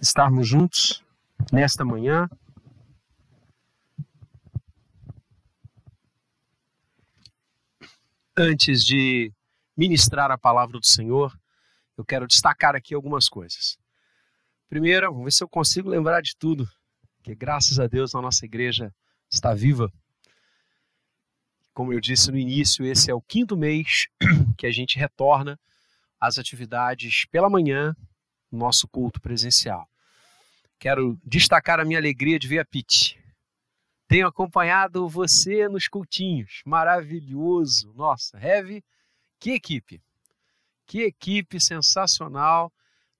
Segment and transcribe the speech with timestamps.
[0.00, 1.02] estarmos juntos
[1.52, 2.28] nesta manhã.
[8.36, 9.32] Antes de
[9.76, 11.38] ministrar a palavra do Senhor,
[11.96, 13.78] eu quero destacar aqui algumas coisas.
[14.68, 16.68] Primeiro, vamos ver se eu consigo lembrar de tudo,
[17.22, 18.94] que graças a Deus a nossa igreja
[19.30, 19.92] está viva.
[21.72, 24.06] Como eu disse no início, esse é o quinto mês
[24.56, 25.58] que a gente retorna
[26.20, 27.94] às atividades pela manhã,
[28.50, 29.88] nosso culto presencial.
[30.78, 33.18] Quero destacar a minha alegria de ver a Pete.
[34.08, 36.62] Tenho acompanhado você nos cultinhos.
[36.64, 37.92] Maravilhoso.
[37.94, 38.84] Nossa, Heavy,
[39.38, 40.00] que equipe.
[40.86, 42.72] Que equipe sensacional.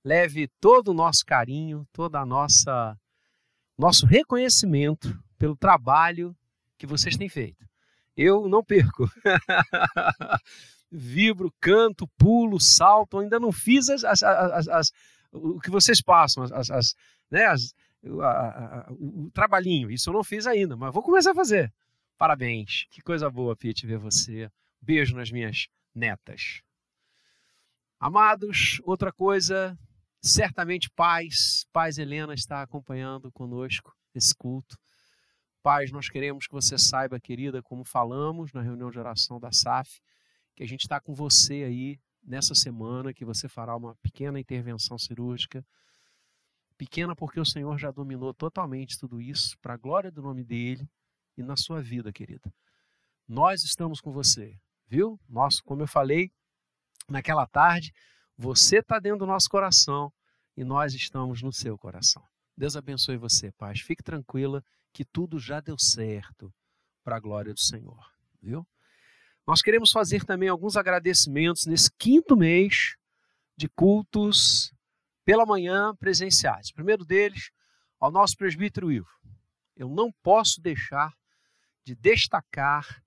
[0.05, 2.97] Leve todo o nosso carinho, toda a nossa
[3.77, 6.35] nosso reconhecimento pelo trabalho
[6.79, 7.67] que vocês têm feito.
[8.17, 9.11] Eu não perco.
[10.91, 13.19] Vibro, canto, pulo, salto.
[13.19, 14.93] Ainda não fiz as, as, as, as
[15.37, 16.95] o que vocês passam, as, as
[17.31, 17.75] né, as,
[18.21, 19.91] a, a, o, trabalhinho.
[19.91, 21.73] Isso eu não fiz ainda, mas vou começar a fazer.
[22.17, 24.51] Parabéns, que coisa boa, Pete, ver você.
[24.81, 26.63] Beijo nas minhas netas.
[27.99, 29.79] Amados, outra coisa,
[30.23, 34.79] certamente pais, pais Helena está acompanhando conosco esse culto.
[35.63, 40.01] Pais, nós queremos que você saiba, querida, como falamos na reunião de oração da SAF,
[40.55, 44.99] que a gente está com você aí nessa semana, que você fará uma pequena intervenção
[44.99, 45.65] cirúrgica
[46.77, 50.89] Pequena porque o Senhor já dominou totalmente tudo isso, para a glória do nome dele
[51.37, 52.53] e na sua vida, querida.
[53.27, 55.19] Nós estamos com você, viu?
[55.27, 56.31] Nosso, como eu falei
[57.09, 57.95] naquela tarde,
[58.37, 60.13] você está dentro do nosso coração
[60.55, 62.23] e nós estamos no seu coração.
[62.55, 63.81] Deus abençoe você, paz.
[63.81, 66.53] Fique tranquila que tudo já deu certo
[67.03, 68.67] para a glória do Senhor, viu?
[69.47, 72.97] Nós queremos fazer também alguns agradecimentos nesse quinto mês
[73.57, 74.75] de cultos
[75.25, 76.71] pela manhã presenciais.
[76.71, 77.51] O primeiro deles,
[78.01, 79.09] ao nosso presbítero Ivo.
[79.77, 81.13] Eu não posso deixar
[81.85, 83.03] de destacar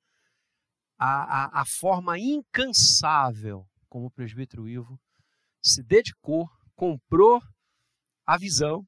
[0.97, 4.99] a, a, a forma incansável como o presbítero Ivo
[5.61, 7.41] se dedicou, comprou
[8.25, 8.87] a visão,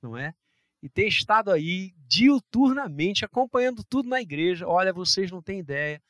[0.00, 0.34] não é?
[0.82, 4.66] E tem estado aí diuturnamente acompanhando tudo na igreja.
[4.66, 6.02] Olha, vocês não têm ideia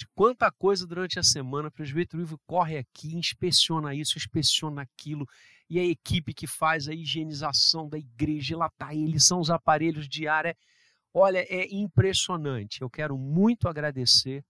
[0.00, 5.28] de quanta coisa durante a semana o presbítero Ivo corre aqui, inspeciona isso, inspeciona aquilo,
[5.68, 10.08] e a equipe que faz a higienização da igreja, lá tá ele, são os aparelhos
[10.08, 10.46] de ar.
[10.46, 10.56] É,
[11.12, 12.80] olha, é impressionante.
[12.80, 14.42] Eu quero muito agradecer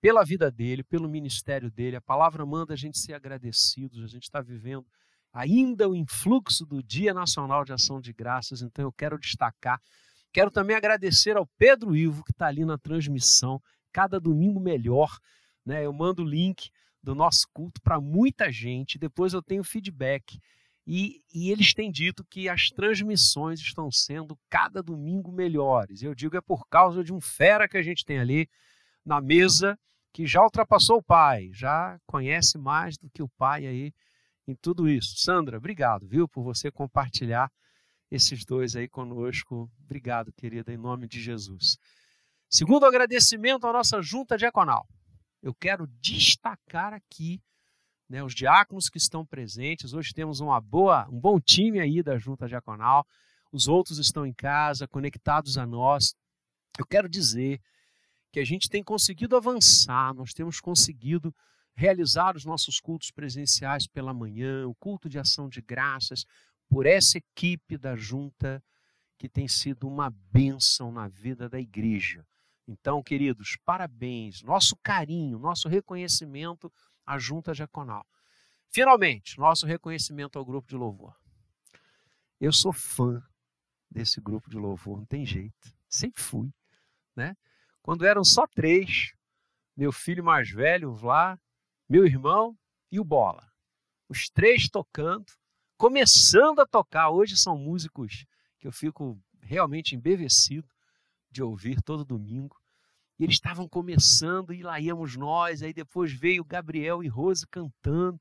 [0.00, 1.96] pela vida dele, pelo ministério dele.
[1.96, 4.02] A palavra manda a gente ser agradecidos.
[4.02, 4.86] A gente está vivendo
[5.34, 9.78] ainda o influxo do Dia Nacional de Ação de Graças, então eu quero destacar.
[10.32, 13.60] Quero também agradecer ao Pedro Ivo, que está ali na transmissão,
[13.92, 15.18] cada domingo melhor.
[15.64, 15.84] Né?
[15.84, 16.70] Eu mando o link
[17.02, 18.98] do nosso culto para muita gente.
[18.98, 20.40] Depois eu tenho feedback.
[20.86, 26.02] E, e, eles têm dito que as transmissões estão sendo cada domingo melhores.
[26.02, 28.48] Eu digo é por causa de um fera que a gente tem ali
[29.04, 29.78] na mesa
[30.12, 33.92] que já ultrapassou o pai, já conhece mais do que o pai aí
[34.46, 35.18] em tudo isso.
[35.18, 37.52] Sandra, obrigado, viu, por você compartilhar
[38.10, 39.70] esses dois aí conosco.
[39.84, 41.78] Obrigado, querida, em nome de Jesus.
[42.48, 44.86] Segundo agradecimento à nossa junta diaconal
[45.42, 47.40] eu quero destacar aqui
[48.08, 49.92] né, os diáconos que estão presentes.
[49.92, 53.06] Hoje temos uma boa, um bom time aí da Junta Diaconal.
[53.52, 56.14] Os outros estão em casa, conectados a nós.
[56.78, 57.60] Eu quero dizer
[58.32, 61.34] que a gente tem conseguido avançar, nós temos conseguido
[61.74, 66.24] realizar os nossos cultos presenciais pela manhã, o culto de ação de graças,
[66.68, 68.62] por essa equipe da junta
[69.16, 72.26] que tem sido uma bênção na vida da igreja.
[72.68, 76.70] Então, queridos, parabéns, nosso carinho, nosso reconhecimento
[77.06, 78.06] à Junta Diaconal.
[78.68, 81.16] Finalmente, nosso reconhecimento ao grupo de louvor.
[82.38, 83.26] Eu sou fã
[83.90, 86.52] desse grupo de louvor, não tem jeito, sempre fui.
[87.16, 87.34] Né?
[87.80, 89.14] Quando eram só três,
[89.74, 91.40] meu filho mais velho, o Vlá,
[91.88, 92.54] meu irmão
[92.92, 93.50] e o Bola.
[94.10, 95.32] Os três tocando,
[95.78, 97.08] começando a tocar.
[97.08, 98.26] Hoje são músicos
[98.58, 100.68] que eu fico realmente embevecido
[101.30, 102.57] de ouvir todo domingo.
[103.18, 105.62] E eles estavam começando e lá íamos nós.
[105.62, 108.20] Aí depois veio Gabriel e Rose cantando.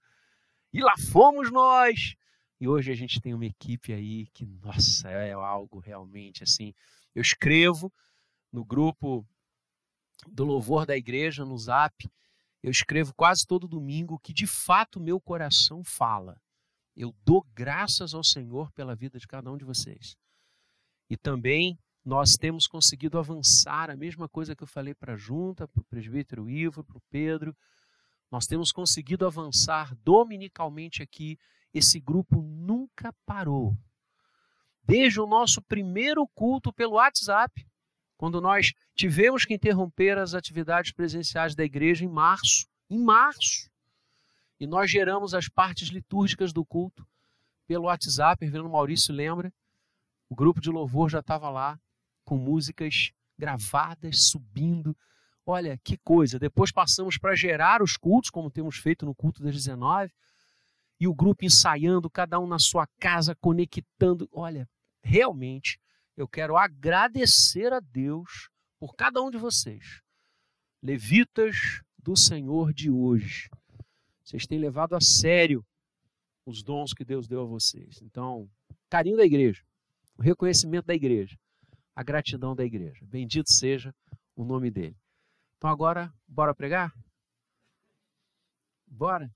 [0.73, 2.15] E lá fomos nós.
[2.59, 6.73] E hoje a gente tem uma equipe aí que, nossa, é algo realmente assim.
[7.13, 7.93] Eu escrevo
[8.51, 9.25] no grupo
[10.27, 12.09] do louvor da igreja, no zap.
[12.63, 16.41] Eu escrevo quase todo domingo que de fato meu coração fala.
[16.95, 20.17] Eu dou graças ao Senhor pela vida de cada um de vocês.
[21.07, 21.77] E também
[22.07, 25.83] nós temos conseguido avançar, a mesma coisa que eu falei para a junta, para o
[25.83, 27.53] presbítero Ivo, para o Pedro,
[28.31, 31.37] nós temos conseguido avançar dominicalmente aqui.
[31.73, 33.77] Esse grupo nunca parou,
[34.81, 37.67] desde o nosso primeiro culto pelo WhatsApp,
[38.15, 42.65] quando nós tivemos que interromper as atividades presenciais da igreja em março.
[42.89, 43.69] Em março.
[44.57, 47.05] E nós geramos as partes litúrgicas do culto
[47.67, 48.49] pelo WhatsApp.
[48.49, 49.53] O Maurício lembra.
[50.29, 51.77] O grupo de louvor já estava lá,
[52.27, 54.95] com músicas gravadas, subindo.
[55.45, 56.37] Olha que coisa.
[56.37, 60.13] Depois passamos para gerar os cultos, como temos feito no culto das 19.
[60.99, 64.27] E o grupo ensaiando, cada um na sua casa, conectando.
[64.29, 64.67] Olha,
[65.01, 65.79] realmente
[66.17, 70.01] eu quero agradecer a Deus por cada um de vocês,
[70.83, 73.49] levitas do Senhor de hoje.
[74.21, 75.65] Vocês têm levado a sério
[76.45, 78.01] os dons que Deus deu a vocês.
[78.01, 78.49] Então,
[78.89, 79.63] carinho da igreja,
[80.17, 81.37] o reconhecimento da igreja,
[81.97, 83.03] a gratidão da igreja.
[83.07, 83.91] Bendito seja
[84.35, 84.95] o nome dele.
[85.57, 86.93] Então agora, bora pregar?
[88.85, 89.33] Bora?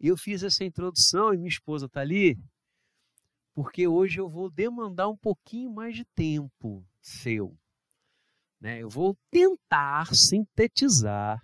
[0.00, 2.42] Eu fiz essa introdução e minha esposa está ali
[3.52, 7.54] porque hoje eu vou demandar um pouquinho mais de tempo seu.
[8.58, 8.82] Né?
[8.82, 11.38] Eu vou tentar sintetizar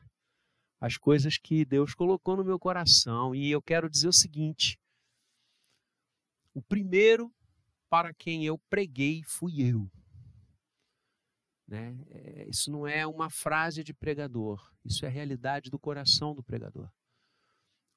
[0.81, 4.81] as coisas que Deus colocou no meu coração e eu quero dizer o seguinte:
[6.55, 7.31] o primeiro
[7.91, 10.00] para quem eu preguei fui eu.
[11.71, 11.97] Né?
[12.11, 16.43] É, isso não é uma frase de pregador, isso é a realidade do coração do
[16.43, 16.91] pregador.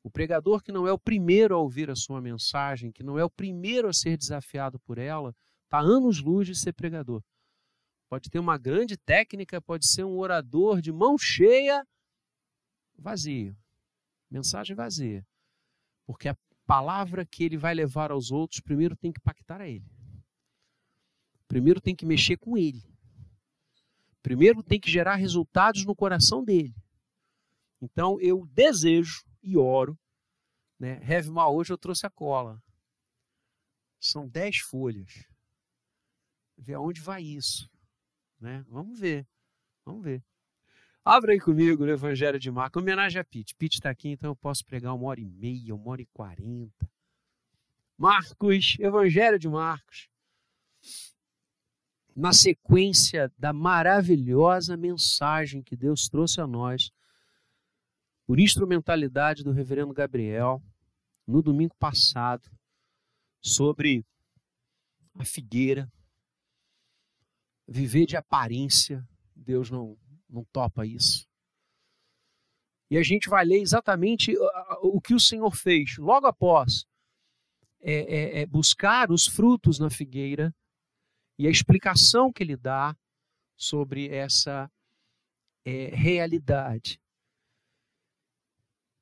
[0.04, 3.26] O pregador que não é o primeiro a ouvir a sua mensagem, que não é
[3.26, 7.24] o primeiro a ser desafiado por ela, está anos luz de ser pregador.
[8.08, 11.84] Pode ter uma grande técnica, pode ser um orador de mão cheia,
[12.96, 13.58] vazio.
[14.30, 15.26] Mensagem vazia.
[16.06, 16.38] Porque a
[16.68, 19.90] palavra que ele vai levar aos outros, primeiro tem que impactar a ele.
[21.48, 22.93] Primeiro tem que mexer com ele.
[24.24, 26.74] Primeiro tem que gerar resultados no coração dele.
[27.82, 30.00] Então eu desejo e oro.
[30.80, 31.00] Né?
[31.08, 32.64] Heavy hoje eu trouxe a cola.
[34.00, 35.28] São dez folhas.
[36.58, 37.70] Ver aonde vai isso.
[38.40, 38.66] Né?
[38.70, 39.28] Vamos ver.
[39.86, 40.24] Vamos ver.
[41.04, 42.82] Abra aí comigo no Evangelho de Marcos.
[42.82, 43.54] Homenagem a Pete.
[43.56, 46.90] Pete está aqui, então eu posso pregar uma hora e meia, uma hora e quarenta.
[47.98, 50.10] Marcos, Evangelho de Marcos.
[52.16, 56.92] Na sequência da maravilhosa mensagem que Deus trouxe a nós
[58.26, 60.62] por instrumentalidade do reverendo Gabriel,
[61.28, 62.50] no domingo passado,
[63.42, 64.06] sobre
[65.16, 65.92] a figueira,
[67.68, 69.06] viver de aparência,
[69.36, 69.98] Deus não,
[70.30, 71.28] não topa isso.
[72.90, 74.36] E a gente vai ler exatamente
[74.82, 76.86] o que o Senhor fez logo após
[77.82, 80.54] é, é, é buscar os frutos na figueira
[81.38, 82.96] e a explicação que ele dá
[83.56, 84.72] sobre essa
[85.66, 87.02] é, realidade.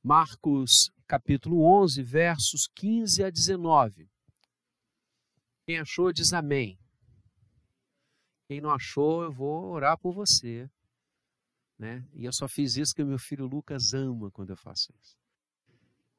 [0.04, 4.10] Marcos capítulo 11, versos 15 a 19.
[5.66, 6.80] Quem achou, diz amém.
[8.48, 10.70] Quem não achou, eu vou orar por você.
[11.78, 12.08] Né?
[12.14, 15.18] E eu só fiz isso porque meu filho Lucas ama quando eu faço isso.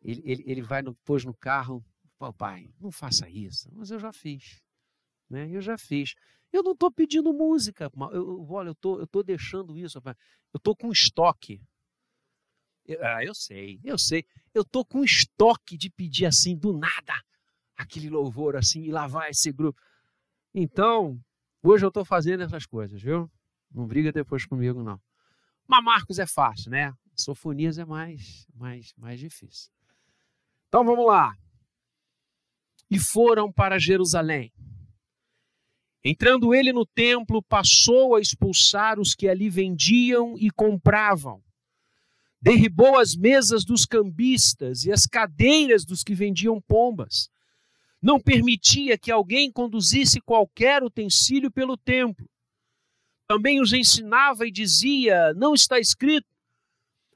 [0.02, 1.84] Ele, ele, ele vai no, pôs no carro,
[2.36, 3.68] pai, não faça isso.
[3.72, 4.62] Mas eu já fiz.
[5.32, 5.48] Né?
[5.50, 6.14] Eu já fiz.
[6.52, 7.90] Eu não estou pedindo música.
[8.12, 9.98] Eu, olha, eu tô, estou deixando isso.
[10.04, 11.60] Eu estou com estoque
[13.00, 14.24] ah, eu sei, eu sei.
[14.52, 17.14] Eu tô com estoque de pedir assim do nada
[17.76, 19.80] aquele louvor assim e lavar esse grupo.
[20.54, 21.18] Então,
[21.62, 23.30] hoje eu tô fazendo essas coisas, viu?
[23.70, 25.00] Não briga depois comigo não.
[25.66, 26.92] Mas Marcos é fácil, né?
[27.14, 29.70] Sofonias é mais mais mais difícil.
[30.68, 31.34] Então vamos lá.
[32.90, 34.52] E foram para Jerusalém.
[36.04, 41.42] Entrando ele no templo, passou a expulsar os que ali vendiam e compravam
[42.42, 47.30] derribou as mesas dos cambistas e as cadeiras dos que vendiam pombas.
[48.02, 52.28] Não permitia que alguém conduzisse qualquer utensílio pelo templo.
[53.28, 56.26] Também os ensinava e dizia: Não está escrito,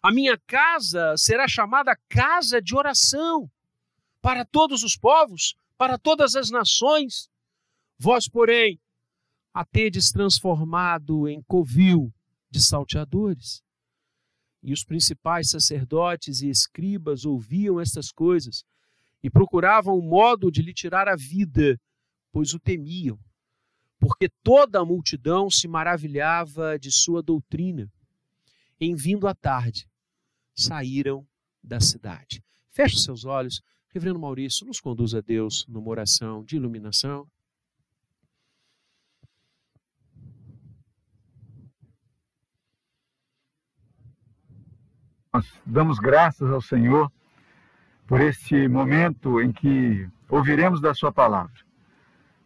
[0.00, 3.50] a minha casa será chamada casa de oração
[4.23, 7.28] para todos os povos, para todas as nações.
[7.99, 8.79] Vós, porém,
[9.55, 12.12] a tedes transformado em covil
[12.50, 13.62] de salteadores.
[14.62, 18.65] E os principais sacerdotes e escribas ouviam estas coisas
[19.23, 21.81] e procuravam um modo de lhe tirar a vida,
[22.31, 23.19] pois o temiam,
[23.99, 27.91] porque toda a multidão se maravilhava de sua doutrina.
[28.79, 29.88] Em vindo à tarde,
[30.55, 31.26] saíram
[31.62, 32.45] da cidade.
[32.71, 33.62] Feche seus olhos.
[33.88, 37.26] Reverendo Maurício, nos conduz a Deus numa oração de iluminação.
[45.37, 47.12] Nós damos graças ao Senhor
[48.07, 51.52] por este momento em que ouviremos da Sua palavra.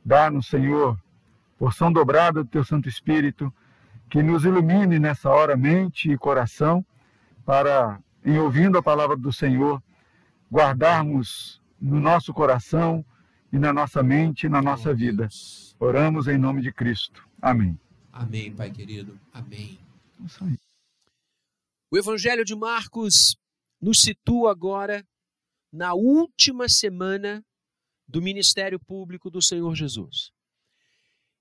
[0.04, 0.98] Dá-nos, Senhor,
[1.56, 3.54] porção dobrada do teu Santo Espírito,
[4.08, 6.84] que nos ilumine nessa hora mente e coração,
[7.46, 9.80] para, em ouvindo a palavra do Senhor,
[10.52, 13.04] guardarmos no nosso coração
[13.52, 15.28] e na nossa mente e na nossa vida.
[15.78, 17.24] Oramos em nome de Cristo.
[17.40, 17.78] Amém.
[18.12, 19.16] Amém, Pai querido.
[19.32, 19.78] Amém.
[20.24, 20.69] Isso aí.
[21.92, 23.36] O Evangelho de Marcos
[23.80, 25.04] nos situa agora
[25.72, 27.44] na última semana
[28.06, 30.30] do ministério público do Senhor Jesus.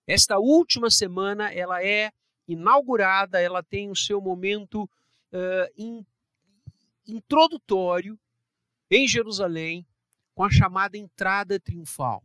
[0.07, 2.11] Esta última semana ela é
[2.47, 6.03] inaugurada, ela tem o seu momento uh, in,
[7.05, 8.19] introdutório
[8.89, 9.85] em Jerusalém
[10.33, 12.23] com a chamada entrada triunfal,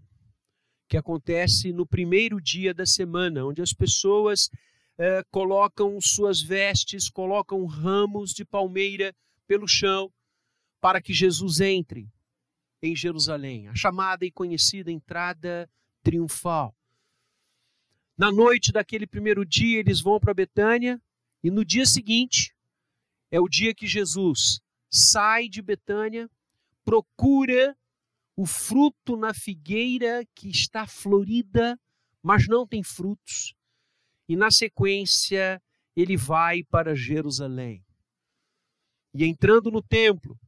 [0.89, 4.49] que acontece no primeiro dia da semana, onde as pessoas
[4.99, 9.15] uh, colocam suas vestes, colocam ramos de palmeira
[9.47, 10.13] pelo chão
[10.81, 12.09] para que Jesus entre
[12.83, 15.69] em Jerusalém, a chamada e conhecida entrada
[16.03, 16.77] triunfal.
[18.17, 21.01] Na noite daquele primeiro dia, eles vão para Betânia
[21.43, 22.55] e no dia seguinte
[23.31, 24.61] é o dia que Jesus
[24.91, 26.31] sai de Betânia,
[26.85, 27.77] procura
[28.37, 31.79] o fruto na figueira que está florida,
[32.23, 33.55] mas não tem frutos,
[34.29, 35.63] e na sequência
[35.97, 37.85] ele vai para Jerusalém.
[39.15, 40.39] E entrando no templo,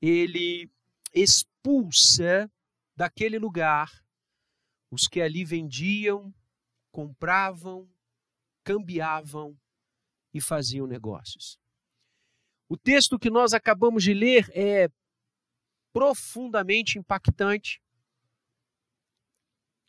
[0.00, 0.70] ele
[1.12, 2.50] expulsa
[2.96, 3.90] daquele lugar
[4.90, 6.32] os que ali vendiam,
[6.92, 7.90] compravam,
[8.62, 9.58] cambiavam
[10.32, 11.58] e faziam negócios.
[12.68, 14.88] O texto que nós acabamos de ler é
[15.92, 17.82] profundamente impactante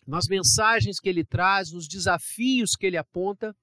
[0.05, 3.55] nas mensagens que ele traz, nos desafios que ele aponta.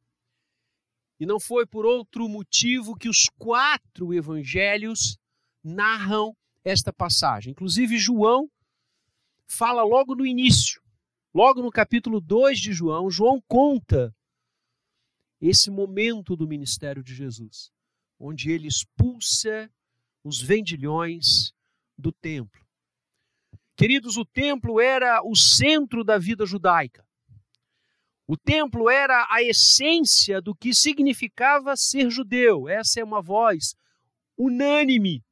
[1.19, 5.19] E não foi por outro motivo que os quatro evangelhos
[5.63, 7.53] narram esta passagem.
[7.53, 8.51] Inclusive, João
[9.47, 10.81] fala logo no início,
[11.35, 14.15] logo no capítulo 2 de João, João conta
[15.41, 17.73] esse momento do ministério de Jesus,
[18.19, 19.71] onde ele expulsa
[20.23, 21.53] os vendilhões
[21.99, 22.65] do templo.
[23.81, 27.03] Queridos, o templo era o centro da vida judaica.
[28.27, 32.69] O templo era a essência do que significava ser judeu.
[32.69, 33.75] Essa é uma voz
[34.37, 35.25] unânime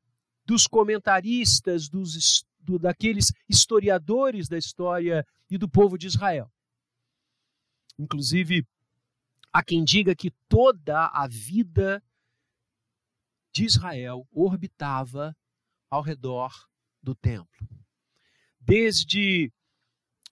[0.47, 6.51] dos comentaristas, dos, do, daqueles historiadores da história e do povo de Israel.
[7.99, 8.67] Inclusive,
[9.53, 12.03] há quem diga que toda a vida
[13.53, 15.37] de Israel orbitava
[15.91, 16.51] ao redor
[17.03, 17.69] do templo.
[18.69, 19.51] Desde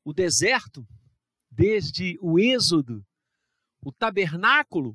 [0.05, 0.87] o deserto,
[1.50, 3.02] desde o êxodo,
[3.83, 4.95] o tabernáculo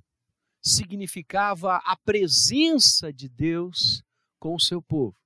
[0.62, 4.03] significava a presença de Deus
[4.38, 5.17] com o seu povo.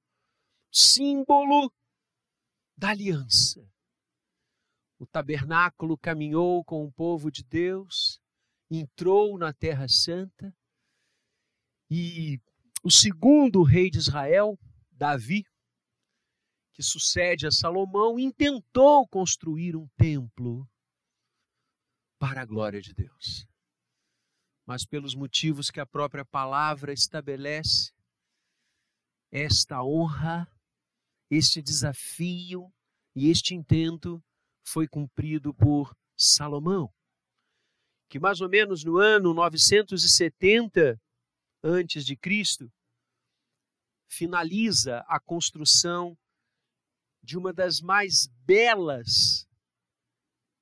[0.72, 1.70] Símbolo
[2.78, 3.62] da aliança.
[4.98, 8.22] O tabernáculo caminhou com o povo de Deus,
[8.72, 10.56] entrou na Terra Santa
[11.92, 12.40] e
[12.82, 14.58] o segundo rei de Israel,
[14.90, 15.46] Davi,
[16.76, 20.70] que sucede a Salomão, intentou construir um templo
[22.20, 23.48] para a glória de Deus.
[24.66, 27.94] Mas pelos motivos que a própria palavra estabelece,
[29.32, 30.46] esta honra,
[31.32, 32.70] este desafio
[33.16, 34.22] e este intento
[34.68, 36.94] foi cumprido por Salomão,
[38.10, 41.00] que mais ou menos no ano 970
[41.64, 42.70] antes de Cristo
[44.10, 46.18] finaliza a construção
[47.26, 49.48] de uma das mais belas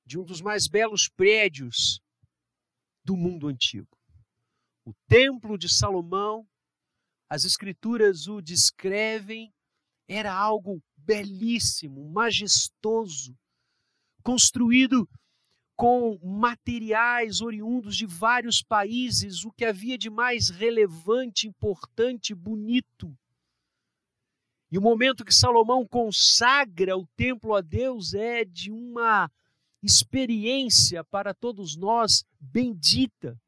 [0.06, 2.00] de um dos mais belos prédios
[3.04, 3.96] do mundo antigo.
[4.84, 6.46] O Templo de Salomão
[7.28, 9.52] as Escrituras o descrevem,
[10.06, 13.36] era algo belíssimo, majestoso,
[14.22, 15.08] construído
[15.76, 23.12] com materiais oriundos de vários países, o que havia de mais relevante, importante, bonito.
[24.74, 29.30] E o momento que Salomão consagra o templo a Deus é de uma
[29.80, 33.40] experiência para todos nós bendita.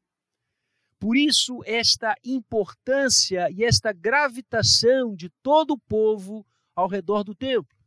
[0.97, 7.77] Por isso, esta importância e esta gravitação de todo o povo ao redor do templo.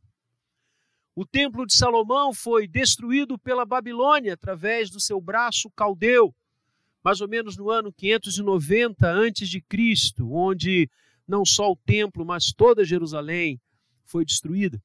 [1.15, 6.31] O templo de Salomão foi destruído pela Babilônia através do seu braço caldeu,
[7.03, 9.63] mais ou menos no ano 590 a.C.,
[10.21, 10.87] onde
[11.27, 13.59] não só o templo, mas toda Jerusalém
[14.03, 14.81] foi destruída.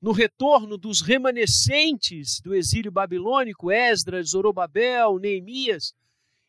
[0.00, 5.94] No retorno dos remanescentes do exílio babilônico, Esdras, Zorobabel, Neemias,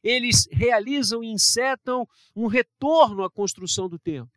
[0.04, 4.32] eles realizam e insetam um retorno à construção do templo.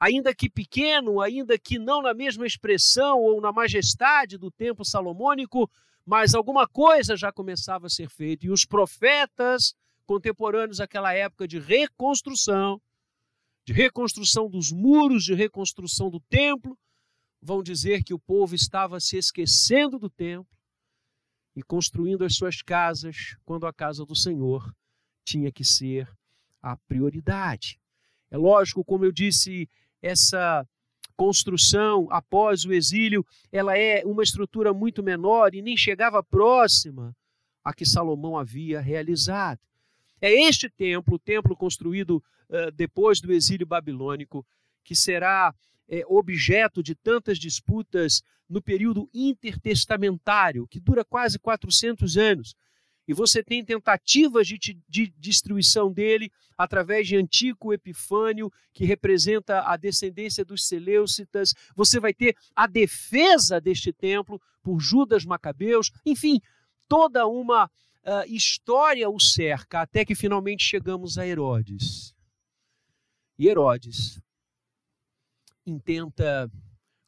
[0.00, 5.70] ainda que pequeno, ainda que não na mesma expressão ou na majestade do templo salomônico,
[6.06, 8.46] mas alguma coisa já começava a ser feita.
[8.46, 9.74] E os profetas
[10.06, 12.80] contemporâneos àquela época de reconstrução,
[13.70, 16.76] de reconstrução dos muros, de reconstrução do templo,
[17.40, 20.58] vão dizer que o povo estava se esquecendo do templo
[21.54, 24.74] e construindo as suas casas, quando a casa do Senhor
[25.24, 26.08] tinha que ser
[26.60, 27.80] a prioridade.
[28.28, 29.68] É lógico, como eu disse,
[30.02, 30.66] essa
[31.16, 37.16] construção após o exílio, ela é uma estrutura muito menor e nem chegava próxima
[37.62, 39.60] a que Salomão havia realizado.
[40.20, 44.46] É este templo, o templo construído uh, depois do exílio babilônico,
[44.84, 45.54] que será
[45.88, 52.54] é, objeto de tantas disputas no período intertestamentário, que dura quase 400 anos.
[53.06, 54.56] E você tem tentativas de,
[54.88, 61.54] de destruição dele através de Antico Epifânio, que representa a descendência dos Seleucitas.
[61.74, 65.90] Você vai ter a defesa deste templo por Judas Macabeus.
[66.06, 66.40] Enfim,
[66.86, 67.70] toda uma uh,
[68.28, 72.14] história o cerca, até que finalmente chegamos a Herodes.
[73.40, 74.20] E Herodes
[75.66, 76.48] intenta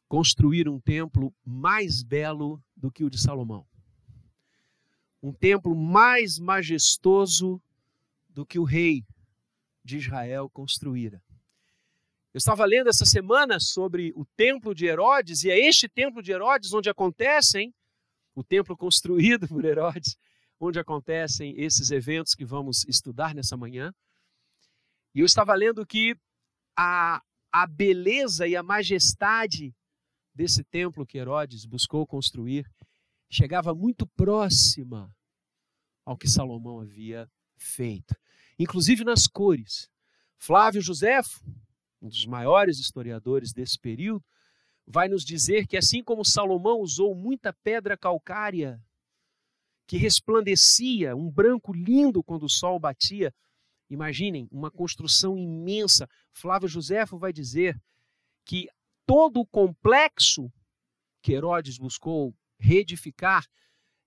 [0.09, 3.65] construir um templo mais belo do que o de Salomão
[5.23, 7.61] um templo mais majestoso
[8.27, 9.05] do que o rei
[9.81, 11.23] de Israel construíra.
[12.33, 16.33] Eu estava lendo essa semana sobre o templo de Herodes, e é este templo de
[16.33, 17.73] Herodes onde acontecem,
[18.35, 20.17] o templo construído por Herodes,
[20.59, 23.93] onde acontecem esses eventos que vamos estudar nessa manhã.
[25.13, 26.15] E eu estava lendo que
[26.77, 29.75] a, a beleza e a majestade
[30.33, 32.69] desse templo que Herodes buscou construir
[33.29, 35.15] chegava muito próxima
[36.05, 38.15] ao que Salomão havia feito,
[38.57, 39.89] inclusive nas cores.
[40.37, 41.43] Flávio Josefo,
[42.01, 44.25] um dos maiores historiadores desse período,
[44.85, 48.83] vai nos dizer que assim como Salomão usou muita pedra calcária
[49.87, 53.33] que resplandecia, um branco lindo quando o sol batia,
[53.93, 56.09] imaginem, uma construção imensa.
[56.31, 57.79] Flávio Josefo vai dizer
[58.45, 58.67] que
[59.05, 60.51] todo o complexo
[61.23, 63.47] que Herodes buscou reedificar,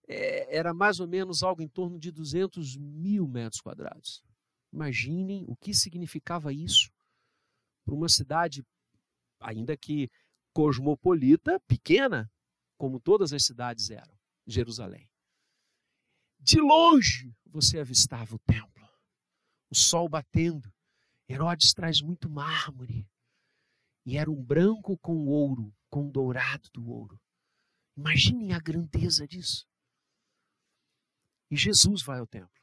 [0.07, 4.23] é, era mais ou menos algo em torno de 200 mil metros quadrados.
[4.73, 6.91] Imaginem o que significava isso
[7.85, 8.65] para uma cidade,
[9.41, 10.11] ainda que
[10.53, 12.31] cosmopolita, pequena,
[12.79, 14.15] como todas as cidades eram,
[14.47, 15.09] Jerusalém.
[16.39, 18.76] De longe você avistava o templo,
[19.71, 20.73] o sol batendo.
[21.29, 23.09] Herodes traz muito mármore.
[24.05, 27.21] E era um branco com ouro, com dourado do ouro.
[27.97, 29.67] Imaginem a grandeza disso.
[31.51, 32.55] E Jesus vai ao templo.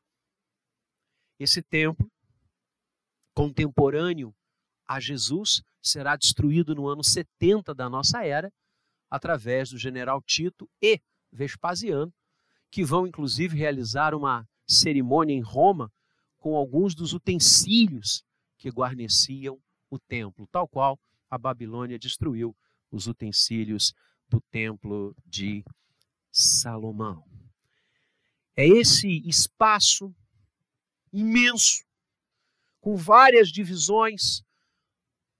[1.39, 2.09] Esse templo,
[3.33, 4.33] contemporâneo
[4.87, 8.51] a Jesus, será destruído no ano 70 da nossa era,
[9.09, 12.13] através do general Tito e Vespasiano,
[12.71, 15.91] que vão inclusive realizar uma cerimônia em Roma
[16.43, 18.21] com alguns dos utensílios
[18.57, 19.57] que guarneciam
[19.89, 22.53] o templo, tal qual a Babilônia destruiu
[22.91, 23.93] os utensílios
[24.27, 25.63] do templo de
[26.33, 27.23] Salomão.
[28.57, 30.13] É esse espaço
[31.13, 31.85] imenso,
[32.81, 34.43] com várias divisões,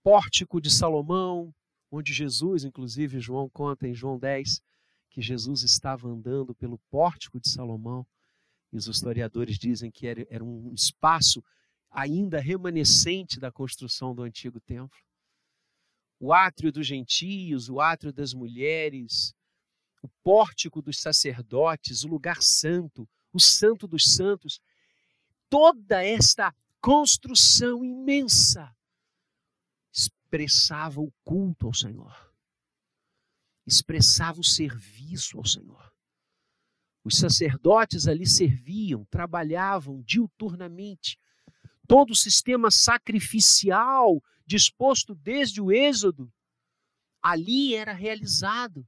[0.02, 1.54] pórtico de Salomão,
[1.92, 4.62] onde Jesus, inclusive João conta em João 10,
[5.10, 8.08] que Jesus estava andando pelo pórtico de Salomão,
[8.74, 11.42] e os historiadores dizem que era, era um espaço
[11.90, 15.00] ainda remanescente da construção do antigo templo
[16.24, 19.36] o átrio dos gentios, o átrio das mulheres,
[20.02, 24.62] o pórtico dos sacerdotes, o lugar santo, o santo dos santos,
[25.50, 28.74] toda esta construção imensa
[29.92, 32.34] expressava o culto ao Senhor,
[33.68, 35.93] expressava o serviço ao Senhor.
[37.04, 41.18] Os sacerdotes ali serviam, trabalhavam diuturnamente.
[41.88, 46.32] Todo o sistema sacrificial disposto desde o Êxodo,
[47.22, 48.86] ali era realizado.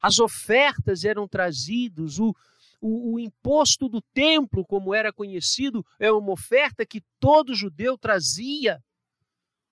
[0.00, 2.34] As ofertas eram trazidas, o,
[2.80, 8.82] o, o, imposto do templo, como era conhecido, é uma oferta que todo judeu trazia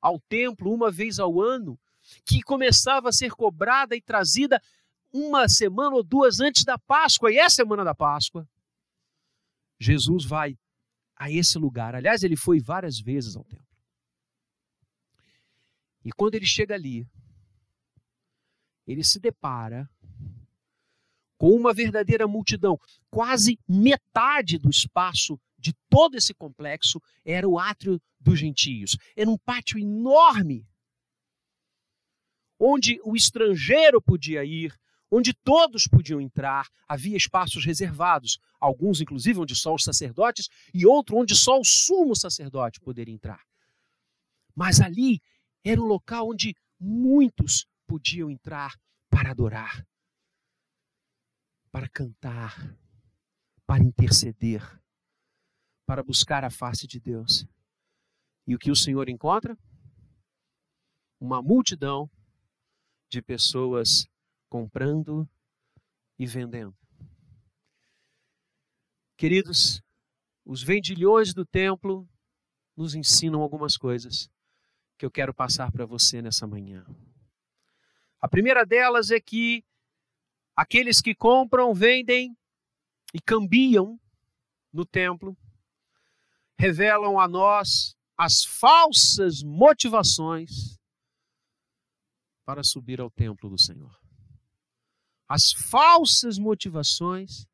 [0.01, 1.79] ao templo uma vez ao ano,
[2.25, 4.61] que começava a ser cobrada e trazida
[5.15, 8.49] uma semana ou duas antes da Páscoa, e é a semana da Páscoa.
[9.79, 10.59] Jesus vai
[11.17, 11.95] a esse lugar.
[11.95, 13.65] Aliás, ele foi várias vezes ao templo.
[16.05, 17.09] E quando ele chega ali,
[18.87, 19.89] ele se depara
[21.39, 22.79] com uma verdadeira multidão.
[23.09, 28.97] Quase metade do espaço de todo esse complexo era o átrio dos gentios.
[29.17, 30.67] Era um pátio enorme,
[32.59, 34.75] onde o estrangeiro podia ir,
[35.17, 41.17] onde todos podiam entrar, havia espaços reservados, alguns inclusive onde só os sacerdotes e outro
[41.17, 43.41] onde só o sumo sacerdote poderia entrar.
[44.57, 45.21] Mas ali
[45.65, 48.75] era um local onde muitos podiam entrar
[49.09, 49.87] para adorar,
[51.71, 52.77] para cantar,
[53.65, 54.63] para interceder,
[55.87, 57.47] para buscar a face de Deus.
[58.47, 59.57] E o que o Senhor encontra?
[61.21, 62.11] Uma multidão
[63.09, 64.09] de pessoas
[64.55, 65.29] comprando
[66.17, 66.79] e vendendo.
[69.17, 69.83] Queridos,
[70.45, 72.09] os vendilhões do templo
[72.77, 74.31] nos ensinam algumas coisas
[74.97, 76.87] que eu quero passar para você nessa manhã.
[78.21, 79.65] A primeira delas é que
[80.55, 82.39] aqueles que compram, vendem
[83.13, 84.01] e cambiam
[84.73, 85.37] no templo
[86.57, 90.79] revelam a nós as falsas motivações
[92.45, 94.04] para subir ao templo do Senhor
[95.35, 97.45] as falsas motivações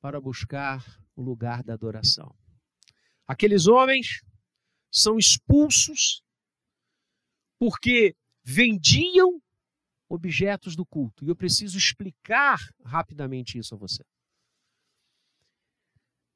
[0.00, 0.80] para buscar
[1.16, 2.32] o lugar da adoração.
[3.26, 4.22] Aqueles homens
[4.88, 6.22] são expulsos
[7.58, 9.42] porque vendiam
[10.08, 11.24] objetos do culto.
[11.24, 14.04] E eu preciso explicar rapidamente isso a você.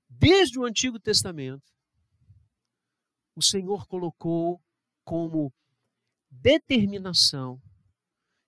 [0.08, 1.72] Desde o Antigo Testamento,
[3.36, 4.60] o Senhor colocou
[5.04, 5.54] como
[6.28, 7.62] determinação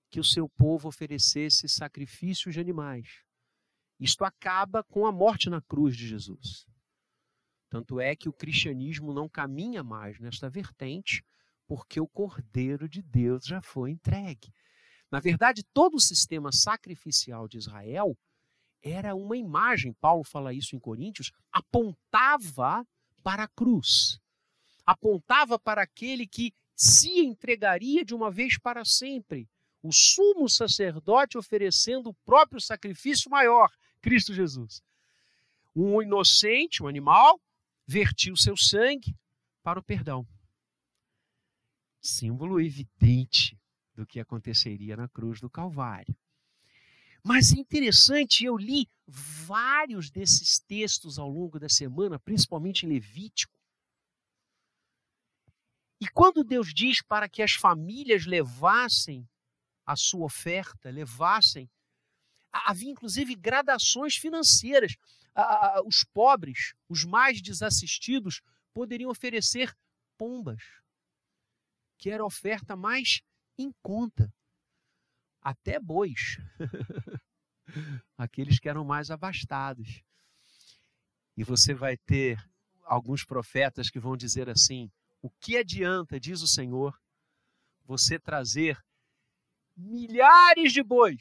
[0.09, 3.23] que o seu povo oferecesse sacrifícios de animais.
[3.99, 6.65] Isto acaba com a morte na cruz de Jesus.
[7.69, 11.23] Tanto é que o cristianismo não caminha mais nesta vertente,
[11.67, 14.51] porque o Cordeiro de Deus já foi entregue.
[15.11, 18.17] Na verdade, todo o sistema sacrificial de Israel
[18.81, 22.87] era uma imagem, Paulo fala isso em Coríntios, apontava
[23.21, 24.19] para a cruz.
[24.85, 29.47] Apontava para aquele que se entregaria de uma vez para sempre
[29.81, 34.81] o sumo sacerdote oferecendo o próprio sacrifício maior, Cristo Jesus.
[35.75, 37.39] Um inocente, um animal,
[37.87, 39.15] vertiu seu sangue
[39.63, 40.27] para o perdão.
[42.01, 43.57] Símbolo evidente
[43.93, 46.15] do que aconteceria na cruz do Calvário.
[47.23, 53.53] Mas é interessante, eu li vários desses textos ao longo da semana, principalmente em Levítico.
[55.99, 59.27] E quando Deus diz para que as famílias levassem
[59.89, 61.67] a sua oferta, levassem.
[62.51, 64.95] Havia inclusive gradações financeiras.
[65.83, 69.75] Os pobres, os mais desassistidos, poderiam oferecer
[70.15, 70.61] pombas,
[71.97, 73.21] que era a oferta mais
[73.57, 74.31] em conta.
[75.41, 76.37] Até bois,
[78.15, 80.03] aqueles que eram mais abastados.
[81.35, 82.37] E você vai ter
[82.83, 86.95] alguns profetas que vão dizer assim: o que adianta, diz o Senhor,
[87.85, 88.77] você trazer
[89.79, 91.19] milhares de bois,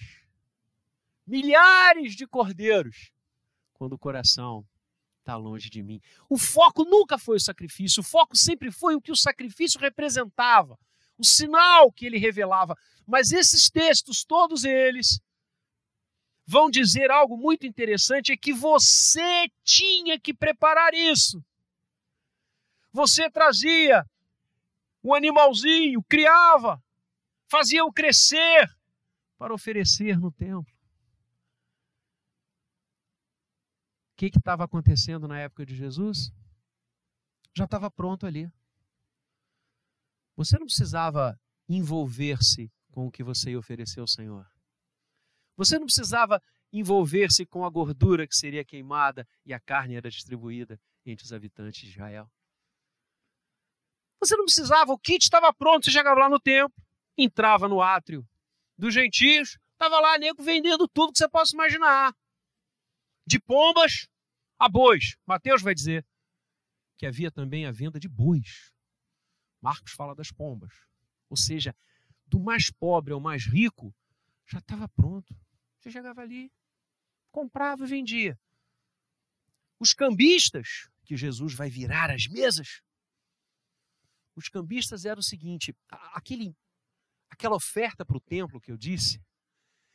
[1.27, 3.13] milhares de cordeiros,
[3.73, 4.67] quando o coração
[5.21, 6.01] está longe de mim.
[6.29, 10.79] O foco nunca foi o sacrifício, o foco sempre foi o que o sacrifício representava,
[11.17, 12.77] o sinal que ele revelava.
[13.07, 15.21] Mas esses textos, todos eles,
[16.47, 21.45] vão dizer algo muito interessante: é que você tinha que preparar isso.
[22.93, 24.05] Você trazia
[25.03, 26.83] o animalzinho, criava,
[27.49, 28.69] faziam crescer
[29.37, 30.73] para oferecer no templo.
[34.13, 36.33] O que estava acontecendo na época de Jesus?
[37.57, 38.51] Já estava pronto ali.
[40.37, 44.49] Você não precisava envolver-se com o que você ia oferecer ao Senhor.
[45.57, 50.81] Você não precisava envolver-se com a gordura que seria queimada e a carne era distribuída
[51.05, 52.31] entre os habitantes de Israel.
[54.21, 56.75] Você não precisava, o kit estava pronto, você chegava lá no templo,
[57.19, 58.27] entrava no átrio
[58.77, 62.15] dos gentios, estava lá nego vendendo tudo que você possa imaginar.
[63.27, 64.09] De pombas
[64.59, 65.17] a bois.
[65.27, 66.07] Mateus vai dizer
[66.97, 68.73] que havia também a venda de bois.
[69.61, 70.73] Marcos fala das pombas.
[71.29, 71.77] Ou seja,
[72.27, 73.95] do mais pobre ao mais rico,
[74.47, 75.37] já estava pronto.
[75.79, 76.53] Você chegava ali,
[77.31, 78.39] comprava e vendia.
[79.79, 82.83] Os cambistas, que Jesus vai virar as mesas,
[84.35, 85.77] os cambistas eram o seguinte:
[86.13, 86.57] aquele
[87.31, 89.21] aquela oferta para o templo que eu disse.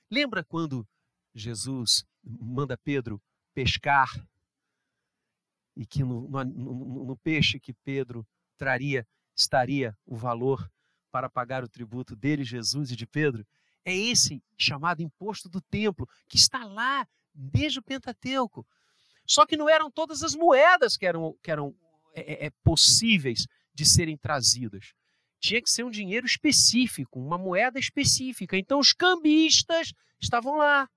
[0.09, 0.87] Lembra quando
[1.33, 3.21] Jesus manda Pedro
[3.53, 4.09] pescar
[5.75, 8.25] e que no, no, no, peixe que Pedro
[8.57, 10.71] traria estaria o valor
[11.11, 13.45] para pagar o tributo dele, Jesus e de Pedro?
[13.83, 18.65] É esse chamado imposto do templo que está lá desde o Pentateuco.
[19.25, 21.75] Só que não eram todas as moedas que eram, que eram
[22.13, 24.93] é, é, é possíveis de serem trazidas
[25.43, 28.57] tinha que ser um dinheiro específico, uma moeda específica.
[28.57, 30.89] Então os cambistas estavam lá.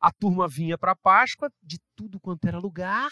[0.00, 3.10] A turma vinha para a Páscoa de tudo quanto era lugar.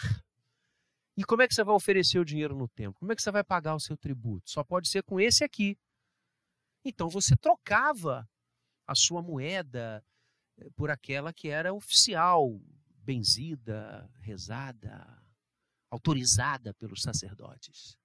[1.15, 2.99] E como é que você vai oferecer o dinheiro no templo?
[2.99, 4.49] Como é que você vai pagar o seu tributo?
[4.49, 5.77] Só pode ser com esse aqui.
[6.83, 8.27] Então você trocava
[8.87, 10.03] a sua moeda
[10.57, 12.59] eh, por aquela que era oficial,
[12.95, 15.23] benzida, rezada,
[15.91, 17.95] autorizada pelos sacerdotes.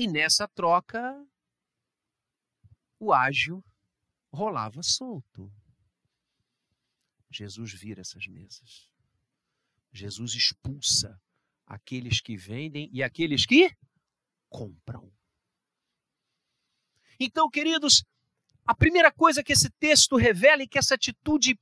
[0.00, 1.14] E nessa troca,
[2.98, 3.62] o ágil
[4.32, 5.52] rolava solto.
[7.30, 8.88] Jesus vira essas mesas.
[9.92, 11.20] Jesus expulsa
[11.66, 13.76] aqueles que vendem e aqueles que
[14.48, 15.12] compram.
[17.18, 18.02] Então, queridos,
[18.66, 21.60] a primeira coisa que esse texto revela e que essa atitude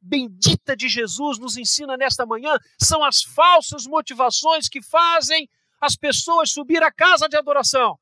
[0.00, 5.50] bendita de Jesus nos ensina nesta manhã são as falsas motivações que fazem
[5.84, 7.98] as pessoas subir à casa de adoração.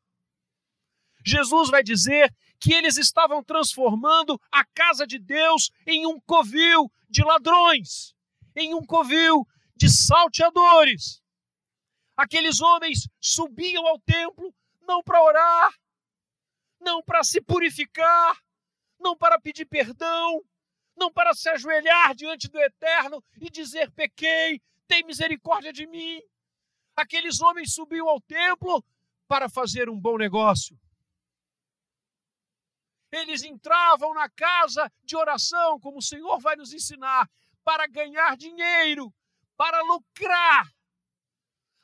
[1.25, 7.23] Jesus vai dizer que eles estavam transformando a casa de Deus em um covil de
[7.25, 8.14] ladrões,
[8.57, 11.21] em um covil de salteadores.
[12.16, 14.55] Aqueles homens subiam ao templo
[14.87, 15.73] não para orar,
[16.81, 18.37] não para se purificar,
[19.01, 20.40] não para pedir perdão,
[20.97, 26.21] não para se ajoelhar diante do Eterno e dizer: pequei, tem misericórdia de mim.
[26.94, 28.85] Aqueles homens subiam ao templo
[29.26, 30.78] para fazer um bom negócio.
[33.11, 37.31] Eles entravam na casa de oração, como o Senhor vai nos ensinar,
[37.62, 39.12] para ganhar dinheiro,
[39.57, 40.66] para lucrar.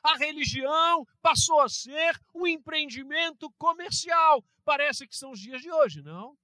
[0.01, 4.43] A religião passou a ser um empreendimento comercial.
[4.63, 6.37] Parece que são os dias de hoje, não?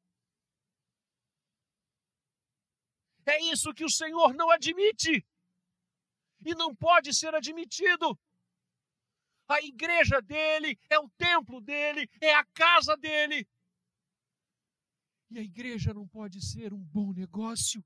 [3.25, 5.25] É isso que o Senhor não admite.
[6.45, 8.17] E não pode ser admitido
[9.47, 13.47] a igreja dele, é o templo dele, é a casa dele.
[15.29, 17.83] E a igreja não pode ser um bom negócio.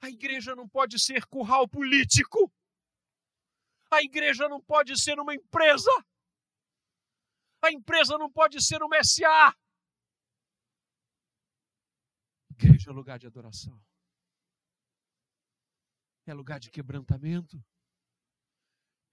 [0.00, 2.52] A igreja não pode ser curral político.
[3.90, 5.90] A igreja não pode ser uma empresa.
[7.62, 9.54] A empresa não pode ser uma SA.
[12.50, 13.80] Igreja é lugar de adoração.
[16.26, 17.62] É lugar de quebrantamento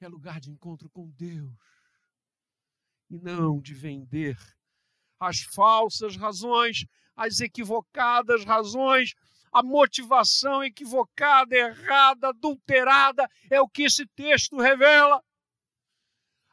[0.06, 1.52] é lugar de encontro com Deus
[3.10, 4.38] e não de vender
[5.20, 6.86] as falsas razões,
[7.16, 9.14] as equivocadas razões,
[9.52, 15.22] a motivação equivocada, errada, adulterada, é o que esse texto revela.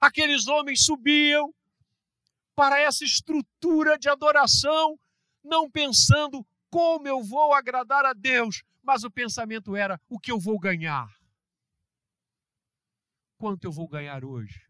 [0.00, 1.54] Aqueles homens subiam
[2.54, 4.98] para essa estrutura de adoração,
[5.44, 10.40] não pensando como eu vou agradar a Deus, mas o pensamento era o que eu
[10.40, 11.15] vou ganhar.
[13.38, 14.66] Quanto eu vou ganhar hoje?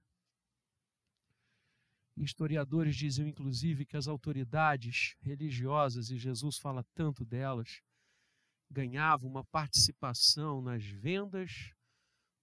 [2.16, 7.82] Historiadores diziam, inclusive, que as autoridades religiosas, e Jesus fala tanto delas,
[8.70, 11.72] ganhavam uma participação nas vendas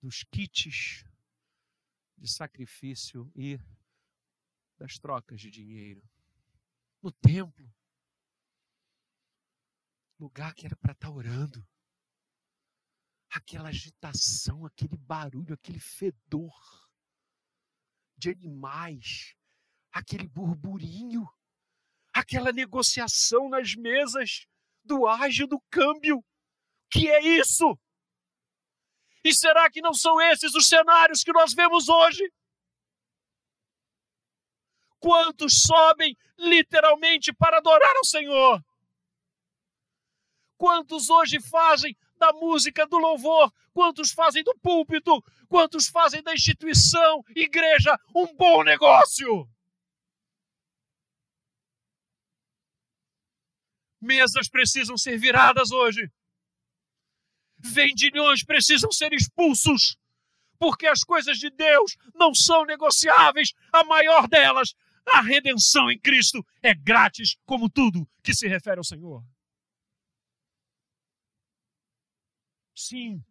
[0.01, 1.03] dos kits
[2.17, 3.59] de sacrifício e
[4.77, 6.01] das trocas de dinheiro.
[7.01, 7.73] No templo.
[10.19, 11.67] Lugar que era para estar orando
[13.33, 16.53] aquela agitação, aquele barulho, aquele fedor
[18.15, 19.35] de animais,
[19.91, 21.27] aquele burburinho,
[22.13, 24.45] aquela negociação nas mesas
[24.83, 26.23] do ágio do câmbio.
[26.91, 27.77] Que é isso?
[29.23, 32.31] E será que não são esses os cenários que nós vemos hoje?
[34.99, 38.63] Quantos sobem literalmente para adorar ao Senhor?
[40.55, 47.21] Quantos hoje fazem da música, do louvor, quantos fazem do púlpito, quantos fazem da instituição,
[47.35, 49.45] igreja, um bom negócio.
[54.01, 56.09] Mesas precisam ser viradas hoje.
[57.57, 59.97] Vendilhões precisam ser expulsos,
[60.57, 63.51] porque as coisas de Deus não são negociáveis.
[63.71, 64.73] A maior delas,
[65.05, 69.21] a redenção em Cristo, é grátis, como tudo que se refere ao Senhor.
[72.87, 73.23] Sim,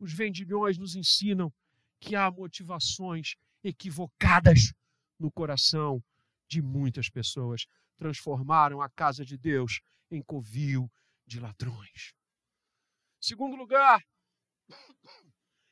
[0.00, 1.52] os vendilhões nos ensinam
[2.00, 4.72] que há motivações equivocadas
[5.16, 6.02] no coração
[6.48, 7.66] de muitas pessoas.
[7.96, 9.80] Transformaram a casa de Deus
[10.10, 10.90] em covil
[11.24, 12.12] de ladrões.
[13.20, 14.04] Segundo lugar,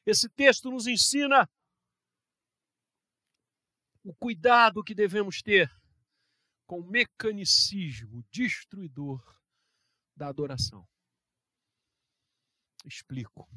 [0.06, 1.50] esse texto nos ensina
[4.04, 5.68] o cuidado que devemos ter
[6.64, 9.20] com o mecanicismo destruidor
[10.14, 10.86] da adoração.
[12.86, 13.48] Explico.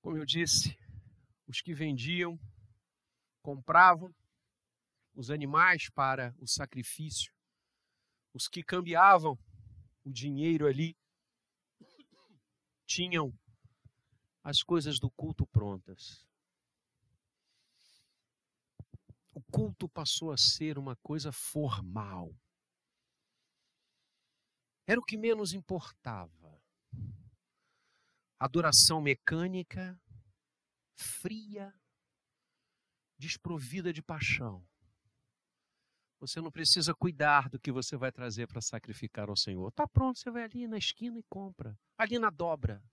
[0.00, 0.78] Como eu disse,
[1.48, 2.38] os que vendiam,
[3.42, 4.14] compravam
[5.14, 7.34] os animais para o sacrifício,
[8.32, 9.36] os que cambiavam
[10.04, 10.96] o dinheiro ali,
[12.86, 13.36] tinham
[14.44, 16.24] as coisas do culto prontas.
[19.34, 22.32] O culto passou a ser uma coisa formal.
[24.92, 26.62] Era o que menos importava.
[28.38, 29.98] Adoração mecânica,
[30.94, 31.74] fria,
[33.18, 34.62] desprovida de paixão.
[36.20, 39.66] Você não precisa cuidar do que você vai trazer para sacrificar ao Senhor.
[39.70, 41.74] Está pronto, você vai ali na esquina e compra.
[41.96, 42.84] Ali na dobra.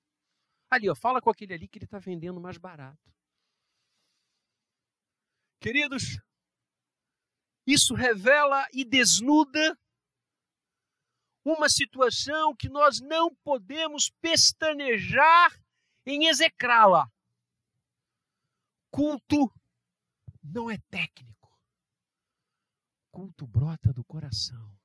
[0.69, 3.13] Ali, ó, fala com aquele ali que ele está vendendo mais barato.
[5.59, 6.17] Queridos,
[7.67, 9.77] isso revela e desnuda
[11.53, 15.59] uma situação que nós não podemos pestanejar
[16.05, 17.12] em execrá-la.
[18.91, 19.51] Culto
[20.43, 21.49] não é técnico.
[23.12, 24.77] Culto brota do coração.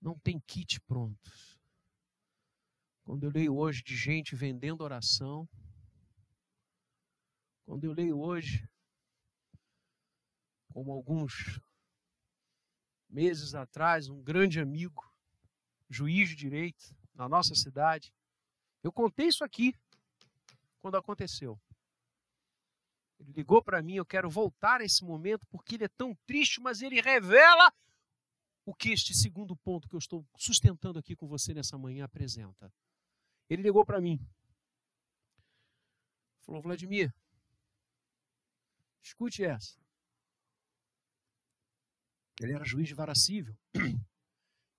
[0.00, 1.58] Não tem kit prontos.
[3.04, 5.48] Quando eu leio hoje de gente vendendo oração,
[7.64, 8.68] quando eu leio hoje,
[10.72, 11.60] como alguns
[13.08, 15.04] meses atrás, um grande amigo,
[15.88, 18.12] juiz de direito na nossa cidade.
[18.82, 19.74] Eu contei isso aqui
[20.80, 21.60] quando aconteceu.
[23.18, 26.60] Ele ligou para mim, eu quero voltar a esse momento porque ele é tão triste,
[26.60, 27.72] mas ele revela
[28.64, 32.72] o que este segundo ponto que eu estou sustentando aqui com você nessa manhã apresenta.
[33.48, 34.20] Ele ligou para mim.
[36.42, 37.12] Falou, Vladimir,
[39.02, 39.78] escute essa.
[42.40, 43.56] Ele era juiz de vara civil.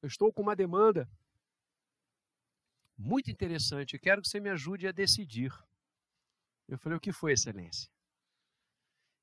[0.01, 1.09] Eu estou com uma demanda
[2.97, 3.93] muito interessante.
[3.93, 5.51] Eu quero que você me ajude a decidir.
[6.67, 7.91] Eu falei: O que foi, Excelência?